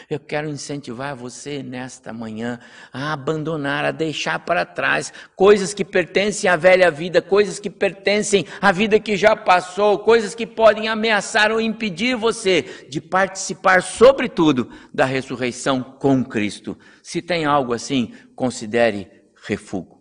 Eu 0.08 0.18
quero 0.20 0.48
incentivar 0.48 1.14
você 1.14 1.62
nesta 1.62 2.12
manhã 2.12 2.58
a 2.92 3.12
abandonar, 3.12 3.84
a 3.84 3.90
deixar 3.90 4.38
para 4.40 4.64
trás 4.64 5.12
coisas 5.36 5.72
que 5.72 5.84
pertencem 5.84 6.48
à 6.48 6.56
velha 6.56 6.90
vida, 6.90 7.22
coisas 7.22 7.58
que 7.58 7.70
pertencem 7.70 8.44
à 8.60 8.72
vida 8.72 8.98
que 8.98 9.16
já 9.16 9.36
passou, 9.36 9.98
coisas 10.00 10.34
que 10.34 10.46
podem 10.46 10.88
ameaçar 10.88 11.52
ou 11.52 11.60
impedir 11.60 12.16
você 12.16 12.86
de 12.88 13.00
participar, 13.00 13.82
sobretudo, 13.82 14.70
da 14.92 15.04
ressurreição 15.04 15.82
com 15.82 16.24
Cristo. 16.24 16.78
Se 17.02 17.22
tem 17.22 17.44
algo 17.44 17.72
assim, 17.72 18.14
considere 18.34 19.10
refúgio. 19.44 20.00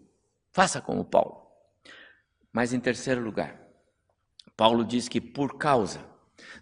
Faça 0.52 0.82
como 0.82 1.06
Paulo. 1.06 1.38
Mas 2.52 2.73
em 2.73 2.80
terceiro 2.80 3.21
lugar, 3.21 3.60
Paulo 4.58 4.84
diz 4.84 5.08
que 5.08 5.21
por 5.21 5.58
causa 5.58 6.09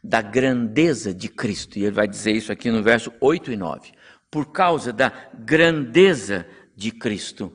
da 0.08 0.22
grandeza 0.22 1.13
de 1.13 1.28
Cristo. 1.28 1.78
E 1.78 1.84
ele 1.84 1.91
vai 1.91 2.08
dizer 2.08 2.32
isso 2.32 2.50
aqui 2.50 2.72
no 2.72 2.82
verso 2.82 3.12
8 3.20 3.52
e 3.52 3.58
9. 3.58 3.91
Por 4.32 4.54
causa 4.54 4.93
da 4.93 5.12
grandeza 5.38 6.48
de 6.76 6.91
Cristo. 6.91 7.52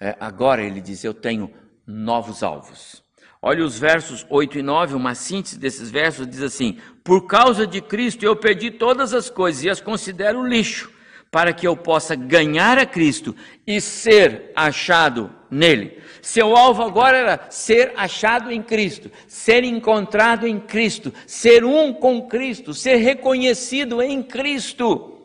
É, 0.00 0.16
agora 0.18 0.62
ele 0.62 0.80
diz: 0.80 1.04
Eu 1.04 1.12
tenho 1.12 1.52
novos 1.86 2.42
alvos. 2.42 3.04
Olha 3.42 3.64
os 3.64 3.78
versos 3.78 4.26
8 4.30 4.58
e 4.58 4.62
9, 4.62 4.94
uma 4.94 5.14
síntese 5.14 5.58
desses 5.58 5.90
versos 5.90 6.26
diz 6.26 6.42
assim: 6.42 6.78
Por 7.04 7.26
causa 7.26 7.66
de 7.66 7.82
Cristo 7.82 8.24
eu 8.24 8.34
perdi 8.34 8.70
todas 8.70 9.12
as 9.12 9.28
coisas 9.28 9.62
e 9.62 9.68
as 9.68 9.80
considero 9.80 10.46
lixo 10.46 10.90
para 11.30 11.52
que 11.52 11.66
eu 11.66 11.76
possa 11.76 12.16
ganhar 12.16 12.78
a 12.78 12.86
Cristo 12.86 13.36
e 13.66 13.78
ser 13.80 14.50
achado 14.56 15.30
nele. 15.50 16.02
Seu 16.22 16.56
alvo 16.56 16.82
agora 16.82 17.16
era 17.16 17.50
ser 17.50 17.92
achado 17.96 18.50
em 18.50 18.62
Cristo, 18.62 19.10
ser 19.26 19.64
encontrado 19.64 20.46
em 20.46 20.60
Cristo, 20.60 21.12
ser 21.26 21.64
um 21.64 21.92
com 21.92 22.28
Cristo, 22.28 22.74
ser 22.74 22.96
reconhecido 22.96 24.02
em 24.02 24.22
Cristo. 24.22 25.18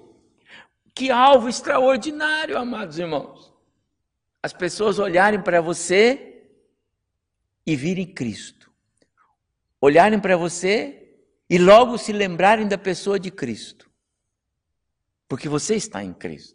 Que 0.94 1.12
alvo 1.12 1.50
extraordinário, 1.50 2.58
amados 2.58 2.98
irmãos. 2.98 3.54
As 4.42 4.54
pessoas 4.54 5.00
olharem 5.00 5.42
para 5.42 5.60
você 5.62 6.44
e 7.66 7.76
virem 7.76 8.06
Cristo. 8.06 8.72
Olharem 9.82 10.20
para 10.20 10.38
você 10.38 11.18
e 11.50 11.58
logo 11.58 11.98
se 11.98 12.14
lembrarem 12.14 12.68
da 12.68 12.78
pessoa 12.78 13.20
de 13.20 13.30
Cristo 13.30 13.86
porque 15.28 15.50
você 15.50 15.76
está 15.76 16.04
em 16.04 16.14
Cristo. 16.14 16.55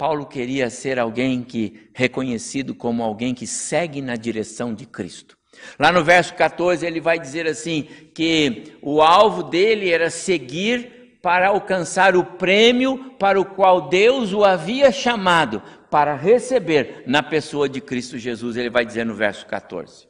Paulo 0.00 0.24
queria 0.24 0.70
ser 0.70 0.98
alguém 0.98 1.42
que 1.42 1.90
reconhecido 1.92 2.74
como 2.74 3.02
alguém 3.02 3.34
que 3.34 3.46
segue 3.46 4.00
na 4.00 4.16
direção 4.16 4.72
de 4.72 4.86
Cristo. 4.86 5.36
Lá 5.78 5.92
no 5.92 6.02
verso 6.02 6.34
14 6.36 6.86
ele 6.86 7.02
vai 7.02 7.18
dizer 7.18 7.46
assim 7.46 7.82
que 8.14 8.78
o 8.80 9.02
alvo 9.02 9.42
dele 9.42 9.90
era 9.90 10.08
seguir 10.08 11.18
para 11.20 11.48
alcançar 11.48 12.16
o 12.16 12.24
prêmio 12.24 13.14
para 13.18 13.38
o 13.38 13.44
qual 13.44 13.90
Deus 13.90 14.32
o 14.32 14.42
havia 14.42 14.90
chamado 14.90 15.62
para 15.90 16.16
receber 16.16 17.04
na 17.06 17.22
pessoa 17.22 17.68
de 17.68 17.82
Cristo 17.82 18.16
Jesus. 18.16 18.56
Ele 18.56 18.70
vai 18.70 18.86
dizer 18.86 19.04
no 19.04 19.14
verso 19.14 19.44
14. 19.44 20.08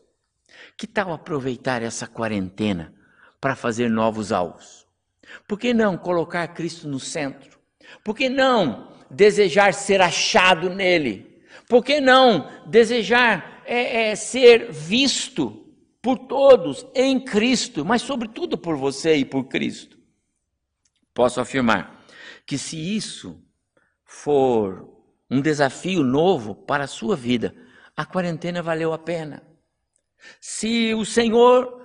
Que 0.76 0.86
tal 0.86 1.12
aproveitar 1.12 1.82
essa 1.82 2.06
quarentena 2.06 2.94
para 3.40 3.56
fazer 3.56 3.90
novos 3.90 4.30
alvos? 4.30 4.86
Por 5.48 5.58
que 5.58 5.74
não 5.74 5.98
colocar 5.98 6.46
Cristo 6.54 6.86
no 6.86 7.00
centro? 7.00 7.58
Por 8.04 8.14
que 8.14 8.28
não 8.28 8.99
desejar 9.10 9.74
ser 9.74 10.00
achado 10.00 10.70
nele? 10.70 11.42
Por 11.68 11.84
que 11.84 12.00
não 12.00 12.48
desejar 12.66 13.62
é, 13.64 14.10
é, 14.10 14.16
ser 14.16 14.70
visto 14.70 15.66
por 16.02 16.18
todos 16.18 16.86
em 16.94 17.20
Cristo, 17.20 17.84
mas 17.84 18.02
sobretudo 18.02 18.56
por 18.56 18.76
você 18.76 19.16
e 19.16 19.24
por 19.24 19.44
Cristo? 19.44 19.98
Posso 21.12 21.40
afirmar 21.40 22.04
que 22.46 22.56
se 22.56 22.76
isso 22.76 23.42
for 24.04 24.88
um 25.30 25.40
desafio 25.40 26.02
novo 26.02 26.54
para 26.54 26.84
a 26.84 26.88
sua 26.88 27.14
vida, 27.14 27.54
a 27.96 28.04
quarentena 28.04 28.62
valeu 28.62 28.92
a 28.92 28.98
pena. 28.98 29.42
Se 30.40 30.94
o 30.94 31.04
Senhor 31.04 31.80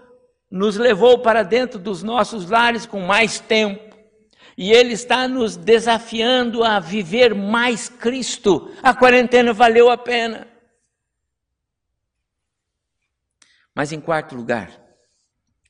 nos 0.49 0.77
levou 0.77 1.19
para 1.19 1.43
dentro 1.43 1.77
dos 1.79 2.01
nossos 2.01 2.49
lares 2.49 2.85
com 2.85 3.01
mais 3.01 3.39
tempo. 3.41 3.84
E 4.57 4.71
Ele 4.71 4.93
está 4.93 5.27
nos 5.27 5.57
desafiando 5.57 6.63
a 6.63 6.79
viver 6.79 7.35
mais 7.35 7.89
Cristo. 7.89 8.73
A 8.81 8.93
quarentena 8.93 9.53
valeu 9.53 9.89
a 9.89 9.97
pena. 9.97 10.47
Mas 13.73 13.91
em 13.91 13.99
quarto 13.99 14.35
lugar, 14.35 14.71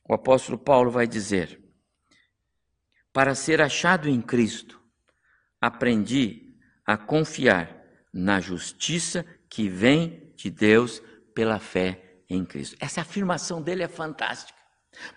o 0.08 0.14
apóstolo 0.14 0.56
Paulo 0.56 0.90
vai 0.90 1.06
dizer: 1.06 1.60
para 3.12 3.34
ser 3.34 3.60
achado 3.60 4.08
em 4.08 4.22
Cristo, 4.22 4.80
aprendi 5.60 6.56
a 6.84 6.96
confiar 6.96 7.74
na 8.12 8.40
justiça 8.40 9.26
que 9.50 9.68
vem 9.68 10.32
de 10.36 10.50
Deus 10.50 11.02
pela 11.34 11.58
fé 11.58 12.20
em 12.30 12.44
Cristo. 12.44 12.76
Essa 12.80 13.00
afirmação 13.00 13.60
dele 13.60 13.82
é 13.82 13.88
fantástica. 13.88 14.55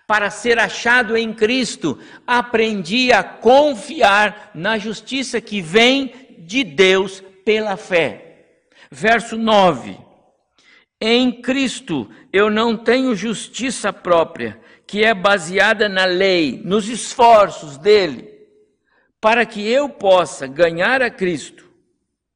Para 0.07 0.29
ser 0.29 0.59
achado 0.59 1.15
em 1.15 1.33
Cristo, 1.33 1.99
aprendi 2.25 3.11
a 3.11 3.23
confiar 3.23 4.51
na 4.53 4.77
justiça 4.77 5.39
que 5.39 5.61
vem 5.61 6.35
de 6.39 6.63
Deus 6.63 7.23
pela 7.45 7.77
fé. 7.77 8.29
Verso 8.91 9.37
9: 9.37 9.97
Em 10.99 11.41
Cristo 11.41 12.09
eu 12.33 12.49
não 12.49 12.75
tenho 12.75 13.15
justiça 13.15 13.93
própria, 13.93 14.59
que 14.85 15.03
é 15.03 15.13
baseada 15.13 15.87
na 15.87 16.05
lei, 16.05 16.61
nos 16.63 16.89
esforços 16.89 17.77
dele, 17.77 18.27
para 19.21 19.45
que 19.45 19.67
eu 19.67 19.87
possa 19.87 20.47
ganhar 20.47 21.01
a 21.01 21.09
Cristo. 21.09 21.69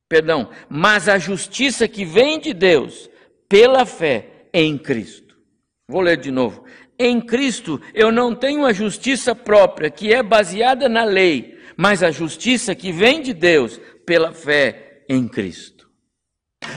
Perdão, 0.08 0.50
mas 0.70 1.10
a 1.10 1.18
justiça 1.18 1.88
que 1.88 2.06
vem 2.06 2.40
de 2.40 2.54
Deus 2.54 3.10
pela 3.50 3.86
fé 3.86 4.48
em 4.54 4.78
Cristo. 4.78 5.36
Vou 5.88 6.02
ler 6.02 6.18
de 6.18 6.30
novo. 6.30 6.64
Em 6.98 7.20
Cristo 7.20 7.82
eu 7.94 8.12
não 8.12 8.36
tenho 8.36 8.66
a 8.66 8.74
justiça 8.74 9.34
própria, 9.34 9.90
que 9.90 10.14
é 10.14 10.22
baseada 10.22 10.88
na 10.88 11.04
lei, 11.04 11.58
mas 11.76 12.04
a 12.04 12.12
justiça 12.12 12.76
que 12.76 12.92
vem 12.92 13.22
de 13.22 13.34
Deus 13.34 13.80
pela 14.06 14.32
fé 14.32 15.04
em 15.10 15.28
Cristo. 15.28 15.90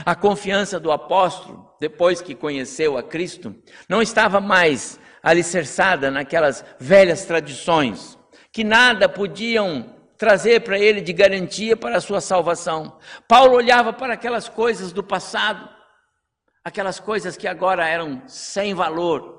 A 0.05 0.15
confiança 0.15 0.79
do 0.79 0.91
apóstolo, 0.91 1.71
depois 1.79 2.21
que 2.21 2.35
conheceu 2.35 2.97
a 2.97 3.03
Cristo, 3.03 3.55
não 3.87 4.01
estava 4.01 4.41
mais 4.41 4.99
alicerçada 5.21 6.11
naquelas 6.11 6.63
velhas 6.79 7.25
tradições, 7.25 8.17
que 8.51 8.63
nada 8.63 9.07
podiam 9.07 9.95
trazer 10.17 10.61
para 10.61 10.79
ele 10.79 10.99
de 10.99 11.13
garantia 11.13 11.77
para 11.77 11.97
a 11.97 12.01
sua 12.01 12.19
salvação. 12.19 12.97
Paulo 13.27 13.55
olhava 13.55 13.93
para 13.93 14.13
aquelas 14.13 14.49
coisas 14.49 14.91
do 14.91 15.03
passado, 15.03 15.69
aquelas 16.63 16.99
coisas 16.99 17.37
que 17.37 17.47
agora 17.47 17.87
eram 17.87 18.23
sem 18.27 18.73
valor, 18.73 19.36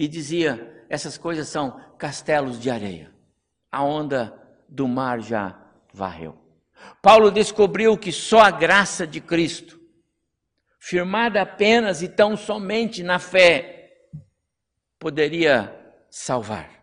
e 0.00 0.08
dizia: 0.08 0.82
essas 0.88 1.18
coisas 1.18 1.46
são 1.46 1.78
castelos 1.98 2.58
de 2.58 2.70
areia. 2.70 3.12
A 3.70 3.84
onda 3.84 4.34
do 4.66 4.88
mar 4.88 5.20
já 5.20 5.60
varreu. 5.92 6.38
Paulo 7.02 7.30
descobriu 7.30 7.98
que 7.98 8.10
só 8.10 8.40
a 8.40 8.50
graça 8.50 9.06
de 9.06 9.20
Cristo, 9.20 9.78
firmada 10.78 11.42
apenas 11.42 12.00
e 12.00 12.08
tão 12.08 12.34
somente 12.34 13.02
na 13.02 13.18
fé, 13.18 14.08
poderia 14.98 15.76
salvar. 16.08 16.82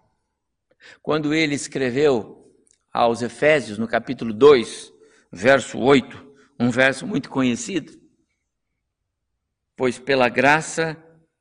Quando 1.01 1.33
ele 1.33 1.55
escreveu 1.55 2.55
aos 2.93 3.23
Efésios, 3.23 3.79
no 3.79 3.87
capítulo 3.87 4.31
2, 4.31 4.93
verso 5.31 5.79
8, 5.79 6.35
um 6.59 6.69
verso 6.69 7.07
muito 7.07 7.31
conhecido, 7.31 7.99
pois 9.75 9.97
pela 9.97 10.29
graça 10.29 10.95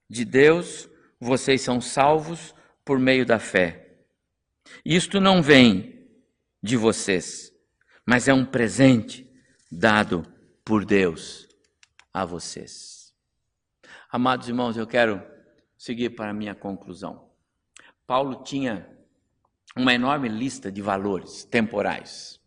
de 0.08 0.24
Deus 0.24 0.88
vocês 1.20 1.62
são 1.62 1.80
salvos 1.80 2.54
por 2.84 2.98
meio 2.98 3.24
da 3.24 3.38
fé. 3.38 3.98
Isto 4.84 5.20
não 5.20 5.42
vem 5.42 6.08
de 6.62 6.76
vocês, 6.76 7.52
mas 8.04 8.28
é 8.28 8.34
um 8.34 8.44
presente 8.44 9.30
dado 9.70 10.26
por 10.64 10.84
Deus 10.84 11.48
a 12.12 12.24
vocês. 12.24 13.14
Amados 14.10 14.48
irmãos, 14.48 14.76
eu 14.76 14.86
quero 14.86 15.22
seguir 15.76 16.10
para 16.10 16.30
a 16.30 16.34
minha 16.34 16.54
conclusão. 16.54 17.30
Paulo 18.06 18.42
tinha 18.42 18.88
uma 19.76 19.92
enorme 19.92 20.28
lista 20.28 20.72
de 20.72 20.80
valores 20.80 21.44
temporais, 21.44 22.40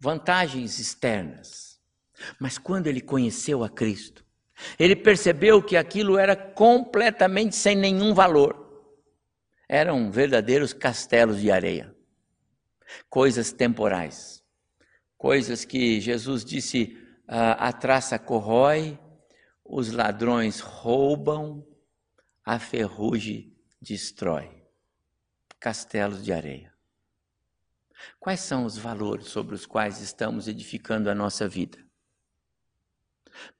vantagens 0.00 0.78
externas, 0.78 1.80
mas 2.40 2.58
quando 2.58 2.88
ele 2.88 3.00
conheceu 3.00 3.62
a 3.62 3.68
Cristo, 3.68 4.25
ele 4.78 4.96
percebeu 4.96 5.62
que 5.62 5.76
aquilo 5.76 6.18
era 6.18 6.34
completamente 6.34 7.54
sem 7.54 7.76
nenhum 7.76 8.14
valor. 8.14 8.64
eram 9.68 10.10
verdadeiros 10.10 10.72
castelos 10.72 11.40
de 11.40 11.50
areia, 11.50 11.94
coisas 13.10 13.52
temporais, 13.52 14.42
coisas 15.18 15.64
que 15.64 16.00
Jesus 16.00 16.44
disse: 16.44 16.96
a 17.26 17.72
traça 17.72 18.18
corrói, 18.18 18.98
os 19.64 19.90
ladrões 19.90 20.60
roubam, 20.60 21.66
a 22.44 22.58
ferrugem 22.58 23.52
destrói. 23.80 24.50
Castelos 25.58 26.22
de 26.22 26.32
areia. 26.32 26.72
Quais 28.20 28.40
são 28.40 28.64
os 28.64 28.76
valores 28.76 29.26
sobre 29.26 29.54
os 29.54 29.66
quais 29.66 30.00
estamos 30.00 30.46
edificando 30.46 31.10
a 31.10 31.14
nossa 31.14 31.48
vida? 31.48 31.78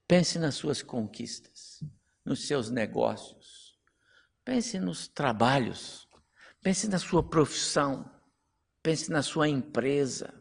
Pense 0.07 0.39
nas 0.39 0.55
suas 0.55 0.81
conquistas, 0.81 1.83
nos 2.23 2.47
seus 2.47 2.69
negócios, 2.69 3.77
pense 4.43 4.79
nos 4.79 5.07
trabalhos, 5.07 6.07
pense 6.61 6.87
na 6.87 6.99
sua 6.99 7.21
profissão, 7.21 8.09
pense 8.81 9.11
na 9.11 9.21
sua 9.21 9.49
empresa, 9.49 10.33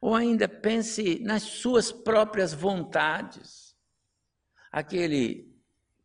ou 0.00 0.14
ainda 0.14 0.48
pense 0.48 1.18
nas 1.20 1.42
suas 1.42 1.92
próprias 1.92 2.52
vontades. 2.52 3.76
Aquele 4.72 5.54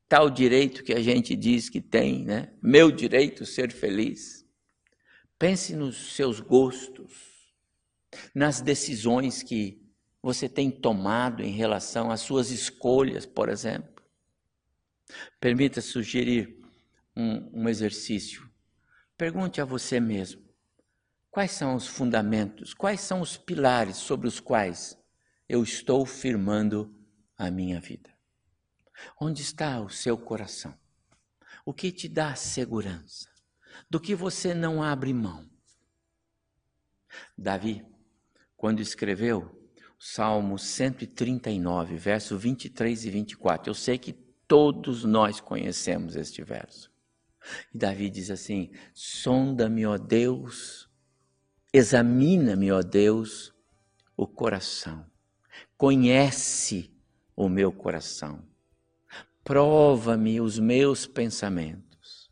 tal 0.08 0.30
direito 0.30 0.84
que 0.84 0.94
a 0.94 1.02
gente 1.02 1.36
diz 1.36 1.70
que 1.70 1.82
tem, 1.82 2.26
né? 2.26 2.54
Meu 2.62 2.92
direito 2.92 3.46
ser 3.46 3.72
feliz. 3.72 4.46
Pense 5.38 5.76
nos 5.76 6.16
seus 6.16 6.40
gostos, 6.40 7.14
nas 8.34 8.60
decisões 8.62 9.42
que 9.42 9.89
você 10.22 10.50
tem 10.50 10.70
tomado 10.70 11.42
em 11.42 11.52
relação 11.52 12.12
às 12.12 12.22
suas 12.22 12.52
escolhas, 12.52 13.26
por 13.26 13.50
exemplo. 13.50 14.04
Permita 15.40 15.82
sugerir 15.82 16.60
um, 17.16 17.64
um 17.64 17.70
exercício. 17.70 18.50
Pergunte 19.18 19.62
a 19.62 19.66
você 19.66 20.00
mesmo: 20.00 20.44
quais 21.32 21.52
são 21.52 21.76
os 21.76 21.88
fundamentos, 21.88 22.74
quais 22.74 23.02
são 23.02 23.22
os 23.22 23.38
pilares 23.38 23.98
sobre 23.98 24.28
os 24.28 24.40
quais 24.40 24.98
eu 25.48 25.64
estou 25.64 26.06
firmando 26.06 26.94
a 27.38 27.50
minha 27.50 27.80
vida? 27.80 28.14
Onde 29.20 29.42
está 29.42 29.80
o 29.80 29.90
seu 29.90 30.18
coração? 30.18 30.78
O 31.66 31.74
que 31.74 31.92
te 31.92 32.10
dá 32.10 32.36
segurança? 32.36 33.30
Do 33.90 34.00
que 34.00 34.14
você 34.14 34.54
não 34.54 34.84
abre 34.84 35.14
mão? 35.14 35.50
Davi, 37.38 37.86
quando 38.58 38.82
escreveu 38.82 39.59
Salmo 40.02 40.58
139, 40.58 41.98
verso 41.98 42.38
23 42.38 43.04
e 43.04 43.10
24, 43.10 43.70
eu 43.70 43.74
sei 43.74 43.98
que 43.98 44.14
todos 44.48 45.04
nós 45.04 45.42
conhecemos 45.42 46.16
este 46.16 46.42
verso. 46.42 46.90
E 47.74 47.78
Davi 47.78 48.10
diz 48.10 48.32
assim: 48.32 48.72
Sonda-me, 48.94 49.86
ó 49.86 49.98
Deus, 49.98 50.90
examina-me, 51.74 52.72
ó 52.72 52.82
Deus, 52.82 53.54
o 54.16 54.26
coração, 54.26 55.06
conhece 55.78 56.90
o 57.36 57.50
meu 57.50 57.70
coração. 57.70 58.48
Prova-me 59.44 60.40
os 60.40 60.58
meus 60.58 61.06
pensamentos, 61.06 62.32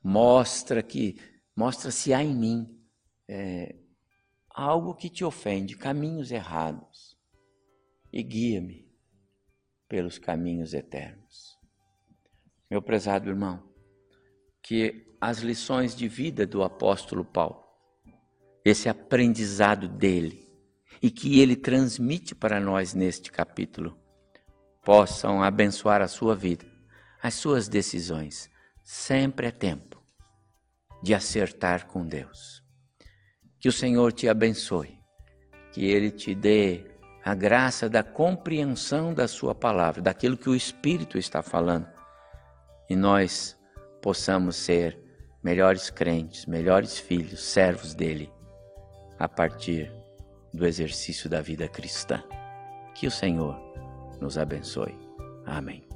mostra 0.00 0.84
que, 0.84 1.20
mostra 1.56 1.90
se 1.90 2.14
há 2.14 2.22
em 2.22 2.34
mim 2.34 2.78
é, 3.26 3.74
algo 4.50 4.94
que 4.94 5.08
te 5.08 5.24
ofende, 5.24 5.76
caminhos 5.76 6.32
errados, 6.32 6.87
e 8.12 8.22
guia-me 8.22 8.88
pelos 9.88 10.18
caminhos 10.18 10.74
eternos. 10.74 11.58
Meu 12.70 12.82
prezado 12.82 13.28
irmão, 13.28 13.62
que 14.62 15.06
as 15.20 15.38
lições 15.38 15.96
de 15.96 16.06
vida 16.06 16.46
do 16.46 16.62
apóstolo 16.62 17.24
Paulo, 17.24 17.64
esse 18.64 18.88
aprendizado 18.88 19.88
dele, 19.88 20.46
e 21.00 21.10
que 21.10 21.40
ele 21.40 21.56
transmite 21.56 22.34
para 22.34 22.60
nós 22.60 22.92
neste 22.92 23.30
capítulo, 23.30 23.96
possam 24.84 25.42
abençoar 25.42 26.02
a 26.02 26.08
sua 26.08 26.34
vida, 26.34 26.66
as 27.22 27.34
suas 27.34 27.68
decisões. 27.68 28.50
Sempre 28.82 29.46
é 29.46 29.50
tempo 29.50 30.02
de 31.02 31.14
acertar 31.14 31.86
com 31.86 32.06
Deus. 32.06 32.62
Que 33.60 33.68
o 33.68 33.72
Senhor 33.72 34.12
te 34.12 34.28
abençoe, 34.28 34.98
que 35.72 35.84
Ele 35.84 36.10
te 36.10 36.34
dê 36.34 36.86
a 37.28 37.34
graça 37.34 37.90
da 37.90 38.02
compreensão 38.02 39.12
da 39.12 39.28
Sua 39.28 39.54
palavra, 39.54 40.00
daquilo 40.00 40.34
que 40.34 40.48
o 40.48 40.54
Espírito 40.54 41.18
está 41.18 41.42
falando, 41.42 41.86
e 42.88 42.96
nós 42.96 43.54
possamos 44.00 44.56
ser 44.56 44.98
melhores 45.44 45.90
crentes, 45.90 46.46
melhores 46.46 46.98
filhos, 46.98 47.44
servos 47.44 47.92
dele, 47.92 48.32
a 49.18 49.28
partir 49.28 49.92
do 50.54 50.66
exercício 50.66 51.28
da 51.28 51.42
vida 51.42 51.68
cristã. 51.68 52.24
Que 52.94 53.06
o 53.06 53.10
Senhor 53.10 53.60
nos 54.22 54.38
abençoe. 54.38 54.98
Amém. 55.44 55.87